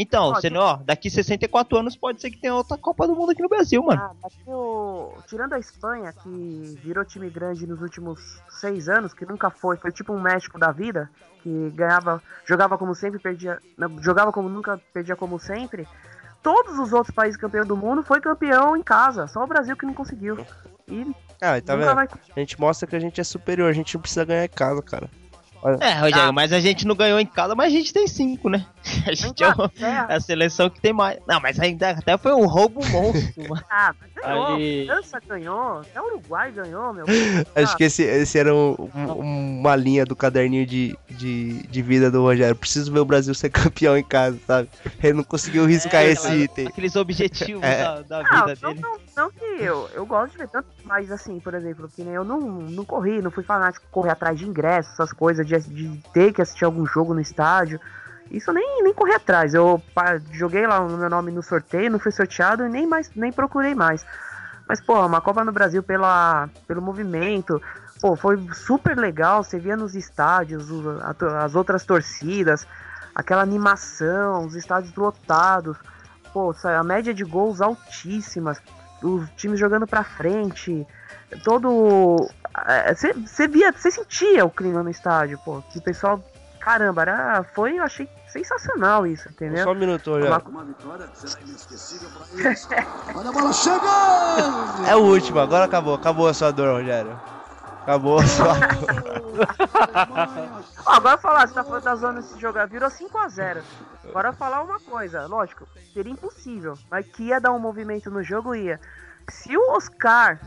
[0.00, 3.32] então, você não, ó, daqui 64 anos pode ser que tenha outra Copa do Mundo
[3.32, 4.00] aqui no Brasil, mano.
[4.00, 5.12] Ah, o...
[5.28, 9.92] tirando a Espanha, que virou time grande nos últimos seis anos, que nunca foi, foi
[9.92, 11.10] tipo um México da vida,
[11.42, 13.58] que ganhava, jogava como sempre, perdia,
[14.00, 15.86] jogava como nunca, perdia como sempre.
[16.42, 19.84] Todos os outros países campeão do mundo foi campeão em casa, só o Brasil que
[19.84, 20.38] não conseguiu.
[20.88, 21.94] E ah, tá vendo?
[21.94, 22.08] Vai...
[22.36, 24.82] A gente mostra que a gente é superior, a gente não precisa ganhar em casa,
[24.82, 25.10] cara.
[25.62, 25.76] Olha.
[25.80, 26.32] É, Rogério, ah.
[26.32, 28.64] mas a gente não ganhou em casa, mas a gente tem cinco, né?
[29.06, 29.48] A gente é,
[29.80, 31.18] é a seleção que tem mais.
[31.26, 33.62] Não, mas ainda até foi um roubo monstro, mano.
[33.70, 34.46] Ah, mas ganhou.
[34.46, 34.86] Ali...
[34.86, 37.04] França ganhou, até o Uruguai ganhou, meu.
[37.54, 42.10] Acho que esse, esse era um, um, uma linha do caderninho de, de, de vida
[42.10, 42.56] do Rogério.
[42.56, 44.68] Preciso ver o Brasil ser campeão em casa, sabe?
[45.02, 46.66] Ele não conseguiu riscar é, esse aquela, item.
[46.68, 47.82] Aqueles objetivos é.
[47.82, 48.80] da, da, vida não, dele.
[48.80, 52.14] Não, não, que eu, eu gosto de ver tanto, mas assim, por exemplo, que nem
[52.14, 56.02] eu não, não corri, não fui fanático correr atrás de ingressos, essas coisas, de, de
[56.12, 57.80] ter que assistir algum jogo no estádio.
[58.28, 59.54] Isso eu nem, nem corri atrás.
[59.54, 59.80] Eu
[60.32, 63.72] joguei lá o meu nome no sorteio, não fui sorteado e nem mais nem procurei
[63.72, 64.04] mais.
[64.68, 67.62] Mas, pô, uma Copa no Brasil pela, pelo movimento.
[68.00, 69.44] Pô, foi super legal.
[69.44, 70.68] Você via nos estádios
[71.40, 72.66] as outras torcidas,
[73.14, 75.76] aquela animação, os estádios lotados.
[76.32, 78.60] Pô, a média de gols altíssimas.
[79.02, 80.86] Os times jogando pra frente.
[81.44, 82.28] Todo.
[82.88, 85.62] Você é, via, você sentia o clima no estádio, pô.
[85.70, 86.22] Que o pessoal.
[86.58, 89.64] Caramba, era, foi, eu achei sensacional isso, entendeu?
[89.64, 90.28] Só um minuto, olha.
[90.28, 90.38] Uma...
[90.46, 92.68] uma vitória que será inesquecível pra eles.
[93.16, 94.86] Olha a bola chegando!
[94.86, 95.94] É o último, agora acabou.
[95.94, 97.18] Acabou a sua dor, Rogério.
[97.82, 98.54] Acabou a sua
[100.86, 103.62] agora falar, você tá falando da zona se jogar, virou 5x0.
[104.04, 108.54] Agora falar uma coisa, lógico, seria impossível, mas que ia dar um movimento no jogo,
[108.54, 108.80] ia.
[109.28, 110.38] Se o Oscar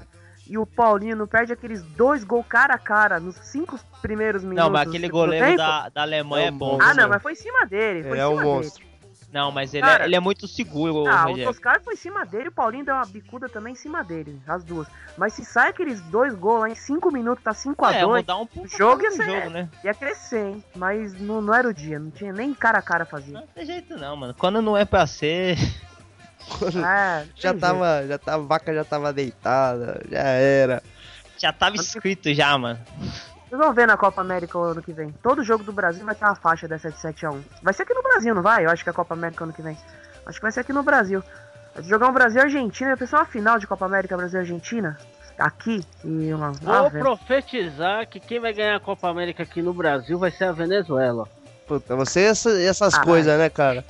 [0.47, 4.63] e o Paulinho não perde aqueles dois gols cara a cara nos cinco primeiros minutos.
[4.63, 6.77] Não, mas aquele goleiro da, da Alemanha é, é bom.
[6.81, 8.03] Ah, não, mas foi em cima dele.
[8.03, 8.92] Foi é, um monstro.
[9.33, 11.45] Não, mas ele, Cara, é, ele é muito seguro, Ah, o Rogério.
[11.51, 14.63] Toscar foi em cima dele, o Paulinho deu uma bicuda também em cima dele, as
[14.63, 14.87] duas.
[15.17, 18.45] Mas se sai aqueles dois gols lá em 5 minutos, tá 5x2, É, mudar um
[18.45, 19.67] pouco o jogo ia o ser- jogo, né?
[19.83, 20.63] ia crescer, hein?
[20.75, 23.31] Mas não, não era o dia, não tinha nem cara a cara fazer.
[23.31, 24.35] Não tem jeito não, mano.
[24.37, 25.57] Quando não é pra ser.
[26.85, 30.83] É, Já tava, já tava, a vaca já tava deitada, já era.
[31.37, 32.77] Já tava escrito já, mano.
[33.53, 35.11] Vocês vão ver na Copa América o ano que vem.
[35.21, 37.39] Todo jogo do Brasil vai ter uma faixa dessa de 7x1.
[37.61, 38.65] Vai ser aqui no Brasil, não vai?
[38.65, 39.77] Eu acho que é a Copa América ano que vem.
[40.25, 41.21] Acho que vai ser aqui no Brasil.
[41.75, 42.89] Vai jogar um Brasil e Argentina.
[42.89, 44.97] Eu pensei uma final de Copa América Brasil e Argentina.
[45.37, 45.85] Aqui.
[46.03, 46.47] E uma.
[46.65, 47.03] Ah, Vou velho.
[47.05, 51.27] profetizar que quem vai ganhar a Copa América aqui no Brasil vai ser a Venezuela.
[51.67, 53.85] Puta, você e essa- e essas Ah, coisas, né, cara?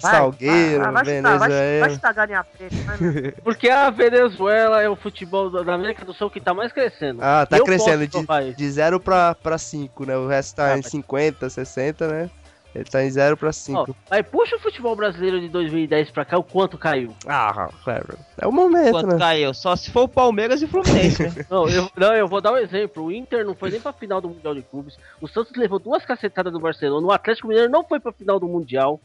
[0.00, 1.90] Vai, Salgueiro, vai, vai, chutar, vai, vai Venezuela.
[1.90, 2.76] chutar galinha preta.
[2.84, 3.32] vai, meu.
[3.42, 7.20] Porque a Venezuela é o futebol da América do Sul que tá mais crescendo.
[7.22, 10.16] Ah, tá Eu crescendo de, de 0 pra, pra 5, né?
[10.16, 12.30] O resto tá Ah, em mas- 50, 60, né?
[12.74, 13.96] Ele tá em 0 pra Ó, 5.
[14.10, 17.16] mas puxa o futebol brasileiro de 2010 pra cá, o quanto caiu?
[17.26, 18.18] Ah, Clever.
[18.38, 19.18] É o momento, Quanto né?
[19.18, 19.54] caiu?
[19.54, 21.46] Só se for o Palmeiras e o Fluminense, né?
[21.48, 23.04] Não eu, não, eu vou dar um exemplo.
[23.04, 24.98] O Inter não foi nem pra final do Mundial de Clubes.
[25.22, 27.06] O Santos levou duas cacetadas do Barcelona.
[27.06, 29.00] O Atlético Mineiro não foi pra final do Mundial.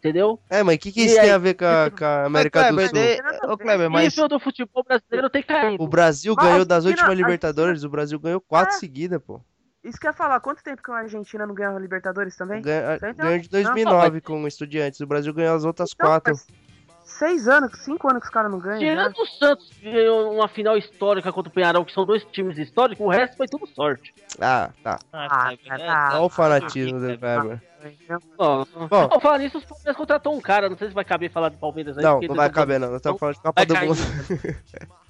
[0.00, 0.40] Entendeu?
[0.48, 1.30] É, mas o que, que E isso tem aí?
[1.30, 2.98] a ver com a, com a América do Kleber, Sul?
[2.98, 4.04] de- Ô, Kleber, O mas.
[4.04, 5.82] nível do futebol brasileiro tem caído.
[5.82, 8.78] O Brasil Mas ganhou das últimas Libertadores, o Brasil ganhou 4 É.
[8.78, 9.42] seguidas, pô.
[9.84, 10.40] Isso que eu ia falar.
[10.40, 12.62] Quanto tempo que a Argentina não ganha a Libertadores também?
[12.62, 16.34] Ganha- Ganhou de não, 2009 com o Estudiantes, o Brasil ganhou as outras Então, 4.
[16.34, 16.46] faz
[17.20, 18.78] Seis anos, cinco anos que os caras não ganham.
[18.78, 22.56] Tirando o Santos que ganhou uma final histórica contra o Penharol, que são dois times
[22.56, 24.14] históricos, o resto foi tudo sorte.
[24.40, 24.98] Ah, tá.
[25.12, 27.62] Ah, Kleber, cara, é- ah, Olha o fanatismo do Kleber.
[28.38, 29.08] Ó, Bom.
[29.12, 31.58] Ó, falar nisso, os Palmeiras contratou um cara, não sei se vai caber falar do
[31.58, 32.02] Palmeiras aí.
[32.04, 33.88] Não, não vai caber não, nós estamos falando de Copa do cair.
[33.88, 34.00] Mundo.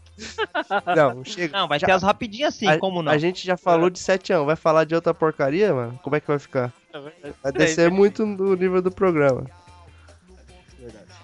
[0.95, 1.57] Não, chega.
[1.59, 3.11] Não, vai Já- ter as rapidinhas assim, a, como não?
[3.11, 5.99] A gente já falou de 7 anos, vai falar de outra porcaria, mano?
[6.03, 6.71] Como é que vai ficar?
[6.93, 9.47] Vai É, descer muito no nível do programa.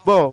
[0.06, 0.32] Bom,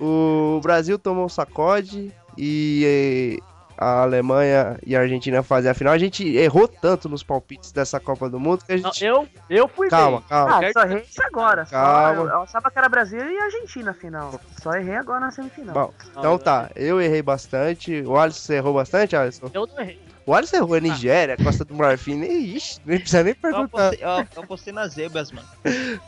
[0.00, 3.42] o Brasil tomou um sacode e
[3.76, 5.92] a Alemanha e a Argentina fazem a final.
[5.92, 9.04] A gente errou tanto nos palpites dessa Copa do Mundo que a Não, gente.
[9.04, 10.28] eu, eu fui Calma, bem.
[10.28, 10.60] calma.
[10.68, 11.64] Ah, só errei isso agora.
[11.66, 12.14] Só, Calma.
[12.22, 14.40] eu, eu achava que era Brasil e Argentina a final.
[14.62, 15.74] Só errei agora na semifinal.
[15.74, 18.02] Bom, então tá, eu errei bastante.
[18.06, 19.50] O Alisson errou bastante, Alisson?
[19.52, 20.00] Eu não errei.
[20.24, 23.88] O Alisson errou a Nigéria, Costa do Marfim, nem, ixi, nem precisa nem Eu perguntar.
[23.88, 25.46] apostei, eu, eu apostei nas zebras, mano.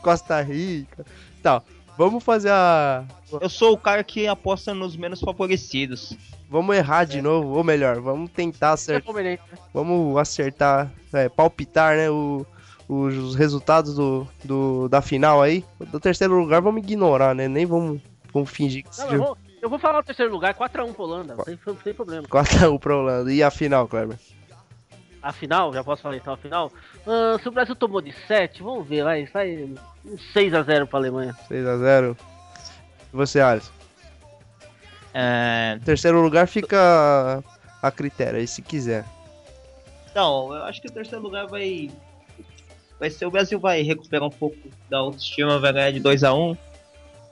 [0.01, 1.05] Costa Rica.
[1.41, 1.61] Tá,
[1.99, 3.03] vamos fazer a.
[3.41, 6.17] Eu sou o cara que aposta nos menos favorecidos.
[6.49, 9.13] Vamos errar de novo, ou melhor, vamos tentar é acertar.
[9.15, 9.37] né?
[9.71, 12.09] Vamos acertar, é, palpitar, né?
[12.09, 12.43] o-
[12.87, 15.63] os resultados do, do- da final aí.
[15.91, 17.47] Do terceiro lugar vamos ignorar, né?
[17.47, 18.01] Nem vamos,
[18.33, 21.03] vamos fingir que Não, seja eu, vou, eu vou falar o terceiro lugar, 4x1 pro
[21.03, 22.23] Holanda, sem, sem problema.
[22.31, 23.31] 4x1 pra Holanda.
[23.31, 24.17] E a final, Kleber?
[25.21, 26.71] A final, já posso falar então a final?
[27.05, 29.69] Ah, se o Brasil tomou de 7, vamos ver, vai, vai
[30.05, 31.35] um 6x0 pra Alemanha.
[31.49, 32.15] 6x0.
[33.11, 33.71] E você, Alisson?
[35.13, 37.43] É, Terceiro lugar fica
[37.81, 39.03] a critério, aí se quiser.
[40.09, 41.91] Então, eu acho que o terceiro lugar vai.
[42.99, 44.57] Vai ser o Brasil vai recuperar um pouco
[44.89, 46.57] da autoestima, vai ganhar de 2x1.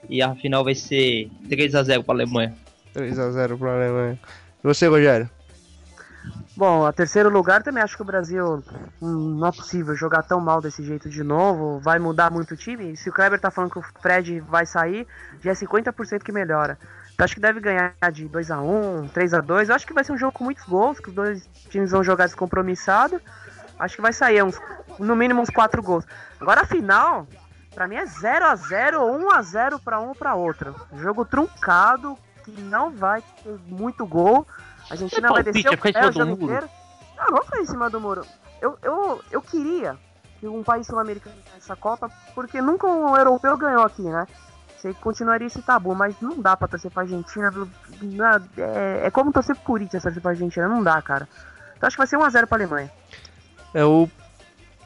[0.08, 2.54] E a final vai ser 3x0 pra Alemanha.
[2.94, 4.18] 3x0 pra Alemanha.
[4.62, 5.28] E você, Rogério?
[6.58, 8.64] Bom, a terceiro lugar também acho que o Brasil
[9.00, 11.78] hum, não é possível jogar tão mal desse jeito de novo.
[11.78, 12.96] Vai mudar muito o time.
[12.96, 15.06] Se o Kleber tá falando que o Fred vai sair,
[15.40, 16.76] já é 50% que melhora.
[17.14, 19.68] Então acho que deve ganhar de 2x1, 3x2.
[19.68, 22.02] Eu acho que vai ser um jogo com muitos gols, que os dois times vão
[22.02, 23.22] jogar descompromissado.
[23.78, 24.60] Acho que vai sair uns,
[24.98, 26.04] no mínimo uns 4 gols.
[26.40, 27.28] Agora a final,
[27.72, 30.74] pra mim é 0x0 ou 1x0 pra um ou pra outro.
[30.96, 34.44] Jogo truncado, que não vai ter muito gol.
[34.90, 36.44] A Argentina É vai descer é ficar em o pé cima do jogo muro.
[36.52, 36.68] inteiro.
[37.16, 38.22] Não, não ficar em cima do muro.
[38.60, 39.96] Eu, eu, eu queria
[40.40, 44.26] que um país sul-americano ganhasse essa Copa, porque nunca um europeu ganhou aqui, né?
[44.80, 47.52] Sei que continuaria esse tabu, mas não dá pra torcer pra Argentina.
[48.56, 51.28] é, é como torcer pro Corinthians torcer pra Argentina, não dá, cara.
[51.76, 52.90] Então acho que vai ser 1x0 pra Alemanha.
[53.74, 54.08] Eu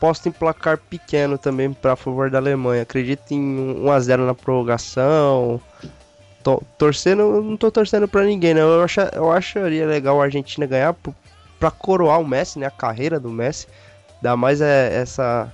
[0.01, 2.83] posto em placar pequeno também pra favor da Alemanha.
[2.83, 5.61] Acredito em 1x0 na prorrogação.
[6.79, 8.61] Torcendo, não tô torcendo pra ninguém, né?
[8.61, 10.95] Eu, acha, eu acharia legal a Argentina ganhar
[11.59, 12.67] pra coroar o Messi, né?
[12.67, 13.67] A carreira do Messi.
[14.21, 15.53] Dá mais é, essa,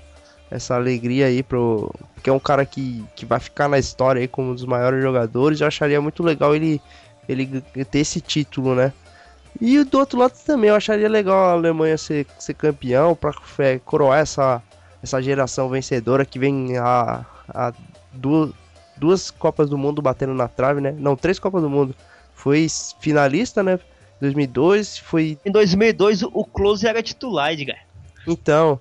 [0.51, 1.93] essa alegria aí pro.
[2.15, 5.03] Porque é um cara que, que vai ficar na história aí como um dos maiores
[5.03, 5.61] jogadores.
[5.61, 6.81] Eu acharia muito legal ele,
[7.29, 8.93] ele ter esse título, né?
[9.61, 13.33] E do outro lado também, eu acharia legal a Alemanha ser, ser campeão para
[13.85, 14.63] coroar essa,
[15.03, 17.73] essa geração vencedora que vem a, a
[18.13, 18.53] duas,
[18.99, 20.95] duas Copas do Mundo batendo na trave, né?
[20.97, 21.95] Não, três Copas do Mundo.
[22.35, 22.67] Foi
[23.01, 23.79] finalista, né?
[24.21, 25.39] 2002, foi.
[25.45, 27.79] Em 2002 o Close era titular, Edgar.
[28.27, 28.81] Então,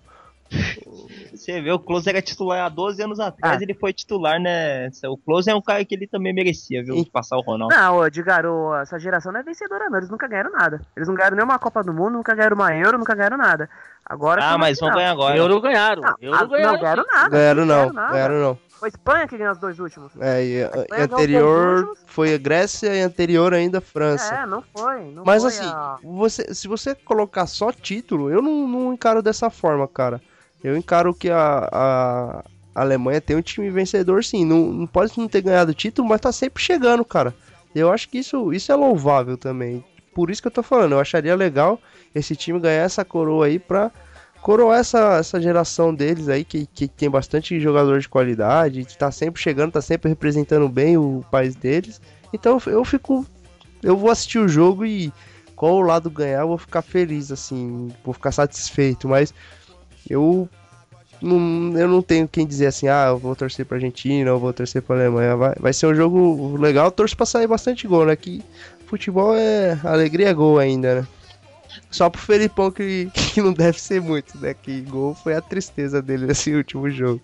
[1.34, 3.64] Você vê, o Close era titular há 12 anos atrás, Ah.
[3.64, 4.90] ele foi titular, né?
[5.06, 7.06] O Close é um cara que ele também merecia, viu?
[7.12, 7.76] Passar o Ronaldo.
[7.76, 8.44] Não, Edgar,
[8.82, 9.98] essa geração não é vencedora, não.
[9.98, 10.82] Eles nunca ganharam nada.
[10.96, 13.70] Eles não ganharam nenhuma Copa do Mundo, nunca ganharam uma Euro, nunca ganharam nada.
[14.06, 14.42] Agora.
[14.44, 15.38] Ah, mas vão ganhar agora.
[15.38, 16.02] Euro ganharam.
[16.02, 16.72] Não, Euro ah, ganharam.
[16.74, 17.30] não ganharam nada.
[17.30, 18.14] Ganharam não, ganharam nada.
[18.14, 18.60] ganharam não.
[18.80, 20.12] Foi a Espanha que ganhou os dois últimos.
[20.20, 24.36] É, e, e anterior foi a Grécia e anterior ainda a França.
[24.36, 25.12] É, não foi.
[25.12, 29.22] Não Mas foi assim, a- você, se você colocar só título, eu não, não encaro
[29.22, 30.22] dessa forma, cara.
[30.64, 32.44] Eu encaro que a, a
[32.76, 34.46] Alemanha tem um time vencedor, sim.
[34.46, 37.34] Não, não pode não ter ganhado título, mas tá sempre chegando, cara.
[37.76, 39.84] Eu acho que isso, isso é louvável também.
[40.14, 41.80] Por isso que eu tô falando, eu acharia legal
[42.14, 43.92] esse time ganhar essa coroa aí pra
[44.42, 49.12] coroar essa, essa geração deles aí, que, que tem bastante jogador de qualidade, que tá
[49.12, 52.02] sempre chegando, tá sempre representando bem o país deles.
[52.34, 53.26] Então eu fico.
[53.84, 55.14] Eu vou assistir o jogo e
[55.56, 59.34] qual o lado ganhar, eu vou ficar feliz, assim, vou ficar satisfeito, mas
[60.10, 60.50] eu
[61.22, 64.54] não, eu não tenho quem dizer assim, ah, eu vou torcer pra Argentina, eu vou
[64.54, 65.36] torcer pra Alemanha.
[65.36, 68.16] Vai, vai ser um jogo legal, eu torço pra sair bastante gol, né?
[68.16, 68.44] Que
[68.86, 71.08] futebol é alegria é gol ainda, né?
[71.92, 74.54] Só pro Felipão que, que não deve ser muito, né?
[74.54, 77.22] Que gol foi a tristeza dele nesse último jogo.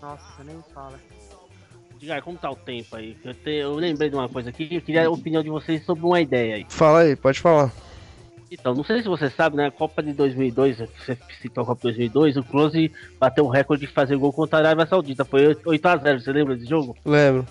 [0.00, 0.94] Nossa, nem fala.
[1.96, 3.16] Edgar, como tá o tempo aí?
[3.24, 6.04] Eu, te- eu lembrei de uma coisa aqui, eu queria a opinião de vocês sobre
[6.04, 6.66] uma ideia aí.
[6.68, 7.72] Fala aí, pode falar.
[8.50, 9.66] Então, não sei se você sabe, né?
[9.66, 13.86] A Copa de 2002, você citou a Copa de 2002, o Close bateu o recorde
[13.86, 15.24] de fazer gol contra a Arábia Saudita.
[15.24, 16.96] Foi 8x0, você lembra desse jogo?
[17.04, 17.44] Lembro.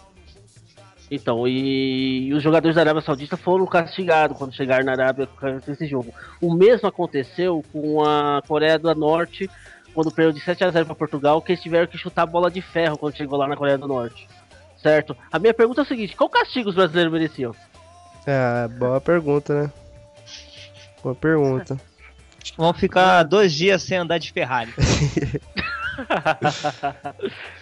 [1.10, 5.40] Então, e, e os jogadores da Arábia Saudita foram castigados quando chegaram na Arábia por
[5.40, 6.12] causa desse jogo.
[6.42, 9.50] O mesmo aconteceu com a Coreia do Norte,
[9.94, 13.16] quando perdeu de 7x0 para Portugal, que eles tiveram que chutar bola de ferro quando
[13.16, 14.28] chegou lá na Coreia do Norte.
[14.82, 15.16] Certo?
[15.32, 17.56] A minha pergunta é a seguinte: qual castigo os brasileiros mereciam?
[18.26, 19.72] É, boa pergunta, né?
[21.04, 21.80] Boa pergunta.
[22.58, 24.74] Vão ficar dois dias sem andar de Ferrari.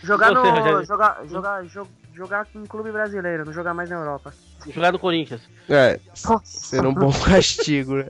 [0.03, 0.83] Jogar no.
[0.85, 4.34] Jogar, jogar, jo- jogar em clube brasileiro, não jogar mais na Europa.
[4.70, 5.41] Jogar no Corinthians.
[5.68, 5.99] É,
[6.43, 8.05] ser um bom castigo, né?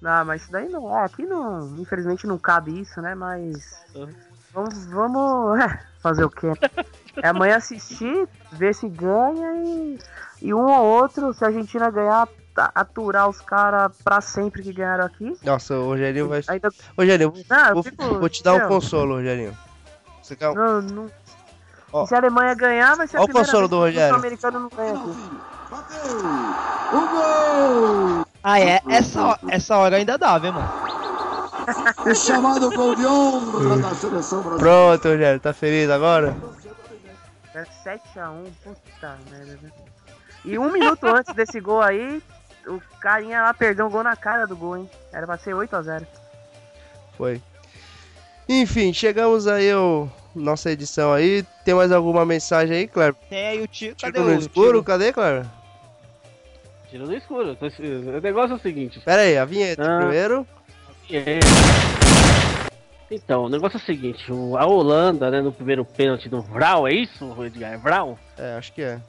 [0.00, 0.96] Não, mas isso daí não.
[0.96, 1.76] É, aqui não.
[1.78, 3.14] Infelizmente não cabe isso, né?
[3.14, 3.84] Mas.
[3.94, 4.14] Uhum.
[4.52, 4.86] Vamos.
[4.86, 6.52] Vamos é, fazer o quê?
[7.22, 9.98] É amanhã assistir, ver se ganha e.
[10.42, 12.28] E um ou outro, se a Argentina ganhar,
[12.74, 15.34] aturar os caras pra sempre que ganharam aqui.
[15.42, 16.42] Nossa, o Rogerinho vai.
[16.46, 16.68] Ainda.
[16.96, 18.18] Rogerinho, Não, eu vou, fico.
[18.18, 19.56] vou te dar um consolo, Rogerinho.
[20.22, 20.54] Você quer um...
[20.54, 21.10] Não, não.
[21.92, 22.04] Ó.
[22.04, 23.76] E se a Alemanha ganhar, vai ser Ó a o primeira consolo vez do que
[23.76, 24.14] o Rogério.
[24.16, 25.30] americano não ganha aqui.
[25.70, 26.16] Bateu!
[26.92, 28.26] O gol!
[28.42, 28.80] Ah, é?
[28.88, 30.70] Essa, essa hora ainda dá, viu, mano?
[32.06, 34.58] É chamado gol de honra da seleção brasileira.
[34.58, 36.36] Pronto, Rogério, tá feliz agora?
[37.54, 39.58] É 7x1, puta merda.
[39.62, 39.70] né?
[40.44, 42.22] E um minuto antes desse gol aí,
[42.68, 44.90] o carinha lá perdeu um gol na cara do gol, hein?
[45.12, 46.06] Era pra ser 8x0.
[47.16, 47.42] Foi.
[48.48, 51.44] Enfim, chegamos aí ao nossa edição aí.
[51.64, 53.14] Tem mais alguma mensagem aí, Cleber?
[53.28, 53.96] Tem aí o tiro.
[54.00, 54.66] Cadê Tiro no o escuro?
[54.68, 54.84] tiro?
[54.84, 55.46] Cadê, Cleber?
[56.90, 57.56] Tira no escuro.
[57.60, 59.00] O negócio é o seguinte.
[59.00, 59.98] Pera aí, a vinheta Ah.
[59.98, 60.46] primeiro.
[61.10, 61.38] É.
[63.10, 64.24] Então, o negócio é o seguinte,
[64.58, 67.72] a Holanda, né, no primeiro pênalti do Vral, é isso, Edgar?
[67.72, 68.18] É Vral?
[68.36, 69.00] É, acho que é.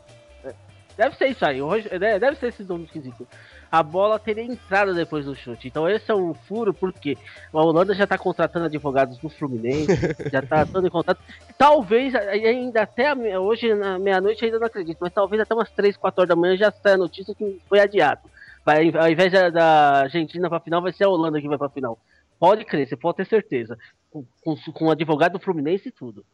[0.95, 1.59] Deve ser isso aí,
[1.89, 3.27] é, deve ser esse nome esquisito.
[3.71, 5.67] A bola teria entrado depois do chute.
[5.67, 7.17] Então esse é um furo porque
[7.53, 9.87] a Holanda já tá contratando advogados do Fluminense,
[10.31, 11.19] já tá todo em contato.
[11.57, 15.97] Talvez ainda até a hoje na meia-noite ainda não acredito, mas talvez até umas 3,
[15.97, 18.21] 4 horas da manhã já saia a notícia que foi adiado.
[18.65, 21.69] Vai, ao invés da, da Argentina pra final, vai ser a Holanda que vai pra
[21.69, 21.97] final.
[22.39, 23.77] Pode crer, você pode ter certeza.
[24.11, 26.25] Com, com, com o advogado do Fluminense e tudo.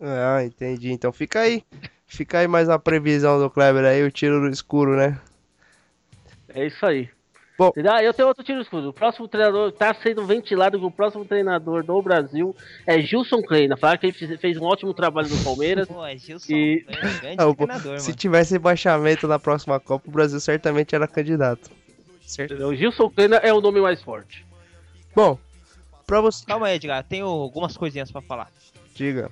[0.00, 0.90] Ah, entendi.
[0.90, 1.62] Então fica aí.
[2.06, 5.18] Fica aí mais a previsão do Kleber aí, o tiro no escuro, né?
[6.54, 7.08] É isso aí.
[7.58, 7.70] Bom.
[7.90, 8.88] Ah, eu tenho outro tiro escuro.
[8.88, 13.76] O próximo treinador está sendo ventilado que o próximo treinador do Brasil é Gilson Kleina.
[13.76, 15.86] Falaram que ele fez- fez um ótimo trabalho no Palmeiras.
[15.88, 16.52] Pô, é Gilson.
[16.52, 16.84] E-
[17.36, 18.18] é um treinador, Se mano.
[18.18, 21.70] tivesse rebaixamento na próxima Copa, o Brasil certamente era candidato.
[22.26, 22.54] Certo.
[22.66, 24.44] O Gilson Kleina é o nome mais forte.
[25.14, 25.38] Bom,
[26.06, 26.44] pra você.
[26.46, 27.04] Calma aí, Edgar.
[27.04, 28.50] Tenho algumas coisinhas pra falar.
[28.94, 29.30] Diga.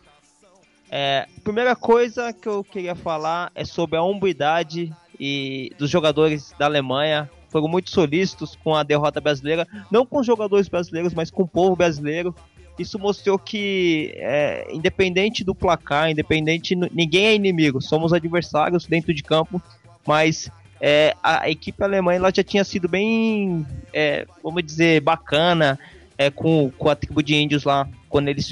[0.90, 6.64] É, primeira coisa que eu queria falar é sobre a hombridade e dos jogadores da
[6.64, 7.30] Alemanha.
[7.50, 11.48] Foram muito solícitos com a derrota brasileira, não com os jogadores brasileiros, mas com o
[11.48, 12.34] povo brasileiro.
[12.78, 19.22] Isso mostrou que, é, independente do placar, independente, ninguém é inimigo, somos adversários dentro de
[19.22, 19.60] campo,
[20.06, 20.50] mas
[20.80, 25.78] é, a equipe alemã ela já tinha sido bem, é, vamos dizer, bacana
[26.16, 28.50] é, com, com a tribo de índios lá, quando eles,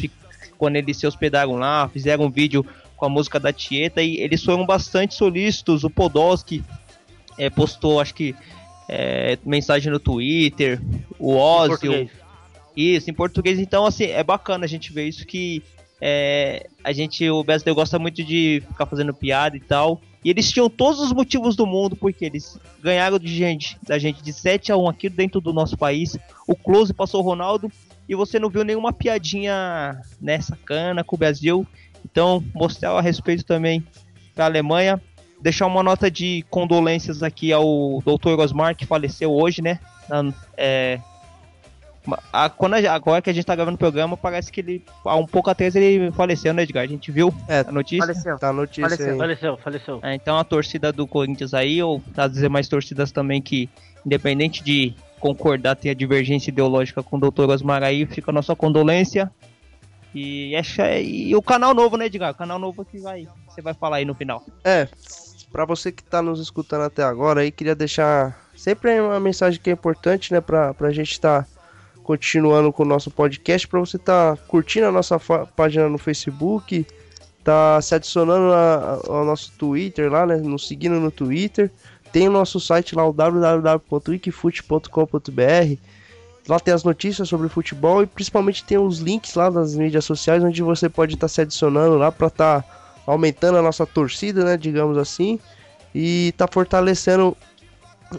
[0.59, 2.67] quando eles se hospedaram lá, fizeram um vídeo
[2.99, 5.85] com a música da Tieta e eles foram bastante solícitos.
[5.85, 6.63] O Podolski
[7.39, 8.35] é, postou, acho que,
[8.89, 10.83] é, mensagem no Twitter,
[11.19, 12.11] o Ozzy.
[12.77, 13.59] Isso, em português.
[13.59, 15.63] Então, assim, é bacana a gente ver isso que
[16.01, 20.01] é, a gente, o brasileiro gosta muito de ficar fazendo piada e tal.
[20.25, 24.23] E eles tinham todos os motivos do mundo, porque eles ganharam de gente, da gente
[24.23, 26.17] de 7 a 1 aqui dentro do nosso país.
[26.47, 27.71] O Close passou o Ronaldo
[28.09, 31.67] e você não viu nenhuma piadinha nessa cana com o Brasil.
[32.11, 33.85] Então, mostrar a respeito também
[34.35, 35.01] da Alemanha.
[35.41, 38.41] Deixar uma nota de condolências aqui ao Dr.
[38.41, 39.79] Osmar, que faleceu hoje, né?
[40.57, 40.99] É,
[42.33, 45.17] a, quando a, agora que a gente tá gravando o programa, parece que ele, há
[45.17, 46.85] um pouco atrás, ele faleceu, né, Edgar?
[46.85, 48.07] A gente viu é, a notícia?
[48.07, 48.39] Faleceu.
[48.39, 49.19] Tá a notícia faleceu, aí.
[49.19, 50.01] faleceu, faleceu.
[50.03, 53.69] É, então a torcida do Corinthians aí, ou das demais torcidas também, que
[54.05, 58.55] independente de concordar, ter a divergência ideológica com o doutor Osmar aí, fica a nossa
[58.55, 59.31] condolência.
[60.19, 62.33] E, é, e o canal novo, né, Edgar?
[62.33, 64.45] O canal novo que vai, você vai falar aí no final.
[64.65, 64.89] É,
[65.53, 69.71] para você que tá nos escutando até agora aí, queria deixar sempre uma mensagem que
[69.71, 71.49] é importante, né, pra, pra gente estar tá
[72.03, 75.21] continuando com o nosso podcast, para você tá curtindo a nossa
[75.55, 76.85] página no Facebook,
[77.45, 81.71] tá se adicionando a, ao nosso Twitter lá, né, nos seguindo no Twitter.
[82.11, 85.98] Tem o nosso site lá, o www.wikifute.com.br.
[86.49, 90.43] Lá tem as notícias sobre futebol e principalmente tem os links lá das mídias sociais
[90.43, 94.45] onde você pode estar tá se adicionando lá para estar tá aumentando a nossa torcida,
[94.45, 95.39] né, digamos assim,
[95.95, 97.37] e tá fortalecendo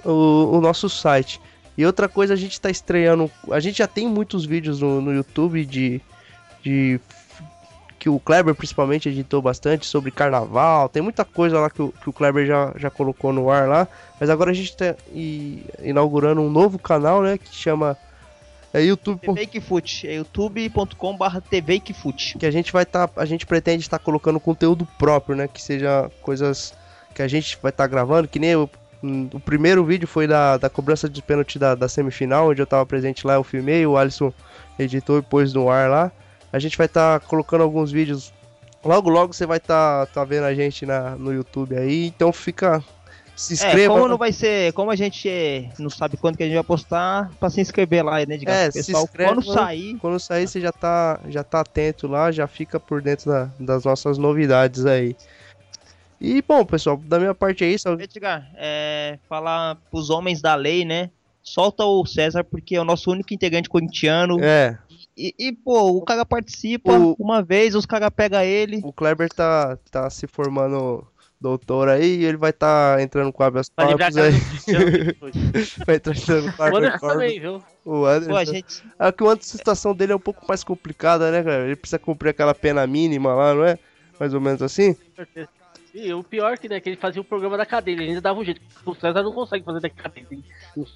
[0.05, 1.41] o, o nosso site.
[1.79, 3.31] E outra coisa, a gente está estreando.
[3.49, 6.01] A gente já tem muitos vídeos no, no YouTube de,
[6.61, 6.99] de.
[7.97, 10.89] que o Kleber principalmente editou bastante sobre carnaval.
[10.89, 13.87] Tem muita coisa lá que o, que o Kleber já, já colocou no ar lá.
[14.19, 14.93] Mas agora a gente está
[15.81, 17.37] inaugurando um novo canal, né?
[17.37, 17.97] Que chama.
[18.73, 19.19] É YouTube.
[19.19, 22.37] TVKFoot, é youtube.com.br TVKFoot.
[22.37, 23.07] Que a gente vai estar.
[23.07, 25.47] Tá, a gente pretende estar colocando conteúdo próprio, né?
[25.47, 26.73] Que seja coisas
[27.15, 28.69] que a gente vai estar tá gravando, que nem eu
[29.01, 32.85] o primeiro vídeo foi da, da cobrança de pênalti da, da semifinal, onde eu estava
[32.85, 34.33] presente lá, eu filmei, o Alisson
[34.77, 36.11] editou e pôs no ar lá.
[36.51, 38.33] A gente vai estar tá colocando alguns vídeos.
[38.83, 42.33] Logo, logo você vai estar tá, tá vendo a gente na, no YouTube aí, então
[42.33, 42.83] fica.
[43.39, 43.93] Se é, inscreva.
[43.93, 44.73] É, como não vai ser.
[44.73, 48.17] Como a gente não sabe quando que a gente vai postar, para se inscrever lá,
[48.25, 48.35] né?
[48.35, 49.95] Digamos, é, pessoal, se inscreve, quando sair.
[49.95, 53.85] Quando sair, você já tá, já tá atento lá, já fica por dentro da, das
[53.85, 55.15] nossas novidades aí.
[56.19, 57.87] E, bom, pessoal, da minha parte é isso.
[57.87, 61.09] Edgar, é, falar pros homens da lei, né?
[61.41, 64.37] Solta o César, porque é o nosso único integrante corintiano.
[64.43, 64.77] É.
[65.15, 68.81] E, e pô, o cara participa o, uma vez, os caras pegam ele.
[68.83, 71.07] O Kleber tá, tá se formando
[71.39, 74.31] doutor aí e ele vai estar tá entrando com habeas corpus aí.
[75.85, 77.09] vai entrar entrando com habeas corpus.
[77.09, 77.63] também, viu?
[77.85, 78.31] O Anderson.
[78.31, 78.83] Pô, gente...
[78.99, 81.65] É que o Anderson, a situação dele é um pouco mais complicada, né, cara?
[81.65, 83.79] Ele precisa cumprir aquela pena mínima lá, não é?
[84.19, 84.93] Mais ou menos assim?
[84.93, 85.59] Com certeza.
[85.93, 88.39] E o pior que, né, que ele fazia o programa da cadeia, ele ainda dava
[88.39, 88.61] um jeito.
[88.85, 90.27] O César não consegue fazer da cadeia.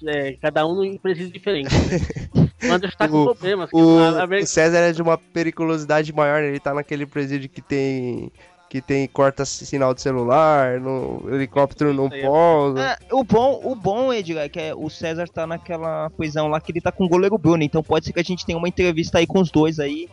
[0.06, 1.68] É, cada um em presídio diferente.
[2.62, 3.70] o Anderson tá com o, problemas.
[3.72, 4.24] O, a, a...
[4.24, 6.48] o, César é de uma periculosidade maior, né?
[6.48, 8.30] ele tá naquele presídio que tem.
[8.74, 12.80] Que tem corta sinal de celular, no helicóptero não é pousa.
[12.82, 16.60] É, o bom, o bom, Edgar, é que é, o César tá naquela prisão lá
[16.60, 18.66] que ele tá com o goleiro Bruno, então pode ser que a gente tenha uma
[18.66, 20.08] entrevista aí com os dois aí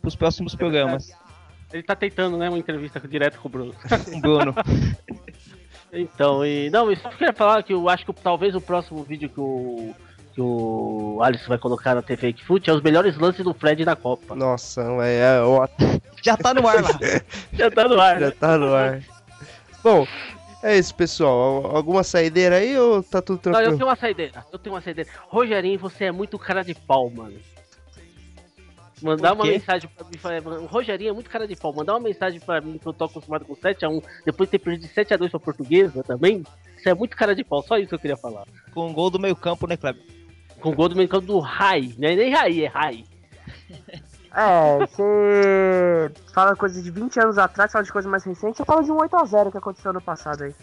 [0.00, 1.10] pros próximos programas.
[1.72, 3.74] Ele tá tentando, né, uma entrevista direto com o Bruno.
[4.08, 4.54] Com o Bruno.
[5.92, 6.70] então, e.
[6.70, 9.92] Não, eu só queria falar que eu acho que talvez o próximo vídeo que o.
[10.34, 13.94] Que o Alisson vai colocar na TV Foot é os melhores lances do Fred na
[13.94, 14.34] Copa.
[14.34, 16.02] Nossa, é, é ótimo.
[16.22, 16.90] Já tá no ar lá.
[17.52, 18.18] Já tá no ar.
[18.18, 19.00] Já tá no ar.
[19.82, 20.06] Bom,
[20.60, 21.76] é isso, pessoal.
[21.76, 23.66] Alguma saideira aí ou tá tudo tranquilo?
[23.66, 24.44] Não, eu tenho uma saideira.
[24.52, 25.10] Eu tenho uma saideira.
[25.28, 27.38] Rogerinho, você é muito cara de pau, mano.
[29.00, 30.38] Mandar uma mensagem pra mim.
[30.62, 31.72] O Rogerinho é muito cara de pau.
[31.72, 34.90] Mandar uma mensagem pra mim que eu tô acostumado com 7x1, depois de ter perdido
[34.90, 36.42] 7x2 pra portuguesa também.
[36.76, 37.62] Isso é muito cara de pau.
[37.62, 38.44] Só isso que eu queria falar.
[38.72, 40.02] Com gol do meio campo, né, Kleber?
[40.64, 41.92] Com gol do meio campo do Rai.
[41.98, 43.04] Não é nem Rai, é Rai.
[44.34, 48.82] É, você fala coisa de 20 anos atrás, fala de coisa mais recente, você fala
[48.82, 50.54] de um 8x0 que aconteceu no passado aí.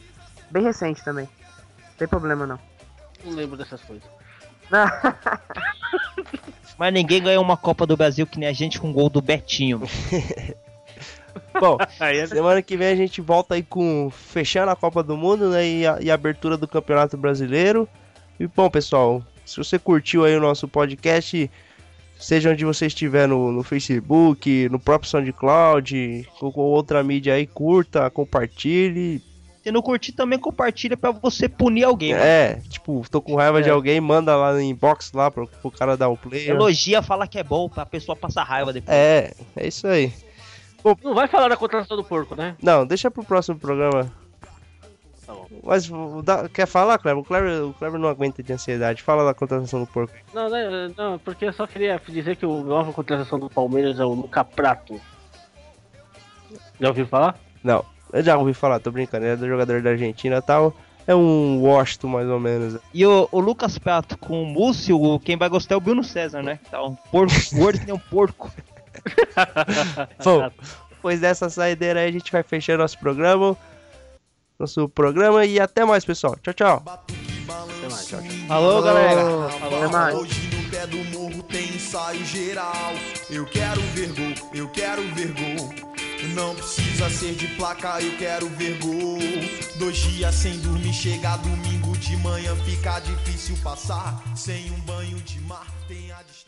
[0.49, 1.29] Bem recente também.
[1.77, 2.57] Não tem problema não.
[3.23, 4.09] Não lembro dessas coisas.
[6.79, 9.81] Mas ninguém ganhou uma Copa do Brasil que nem a gente com gol do Betinho.
[11.59, 15.49] Bom, é semana que vem a gente volta aí com fechando a Copa do Mundo
[15.49, 17.87] né, e, a, e a abertura do Campeonato Brasileiro.
[18.39, 19.21] E bom, pessoal,
[19.51, 21.49] se você curtiu aí o nosso podcast,
[22.17, 27.45] seja onde você estiver no, no Facebook, no próprio SoundCloud, ou com outra mídia aí,
[27.45, 29.21] curta, compartilhe,
[29.63, 32.13] se não curtir, também compartilha pra você punir alguém.
[32.13, 32.69] É, mano.
[32.69, 33.61] tipo, tô com raiva é.
[33.61, 36.49] de alguém, manda lá no inbox lá pro, pro cara dar o play.
[36.49, 38.97] Elogia, fala que é bom pra pessoa passar raiva depois.
[38.97, 40.11] É, é isso aí.
[40.83, 42.55] Bom, não vai falar da contratação do porco, né?
[42.61, 44.11] Não, deixa pro próximo programa.
[45.31, 45.47] Tá bom.
[45.63, 45.89] Mas
[46.23, 47.21] dá- quer falar, Cleber?
[47.21, 49.01] O Cleber, o Cleber não aguenta de ansiedade.
[49.01, 50.13] Fala da contratação do porco.
[50.33, 54.05] Não, né, não, porque eu só queria dizer que o nova contratação do Palmeiras é
[54.05, 54.99] o Luca Prato.
[56.79, 57.37] Já ouviu falar?
[57.63, 59.25] Não, eu já ouvi falar, tô brincando.
[59.25, 60.73] Ele é do jogador da Argentina e tal.
[61.07, 62.77] É um Washington, mais ou menos.
[62.93, 66.43] E o, o Lucas Prato com o Múcio, quem vai gostar é o Bruno César,
[66.43, 66.59] né?
[66.69, 68.51] Tá um porco, gordo que nem um porco.
[70.23, 70.49] Bom,
[70.89, 73.57] depois dessa saideira aí, a gente vai fechando nosso programa.
[74.61, 76.37] Nosso programa e até mais, pessoal.
[76.43, 76.83] Tchau, tchau.
[78.47, 79.47] Alô, galera.
[79.47, 80.15] Até mais.
[80.15, 82.93] Hoje no pé do morro tem ensaio geral.
[83.27, 85.73] Eu quero ver gol, eu quero ver gol.
[86.35, 89.17] Não precisa ser de placa, eu quero ver gol.
[89.79, 94.21] Dois dias sem dormir, chega domingo de manhã, fica difícil passar.
[94.35, 96.40] Sem um banho de mar, tem a distância.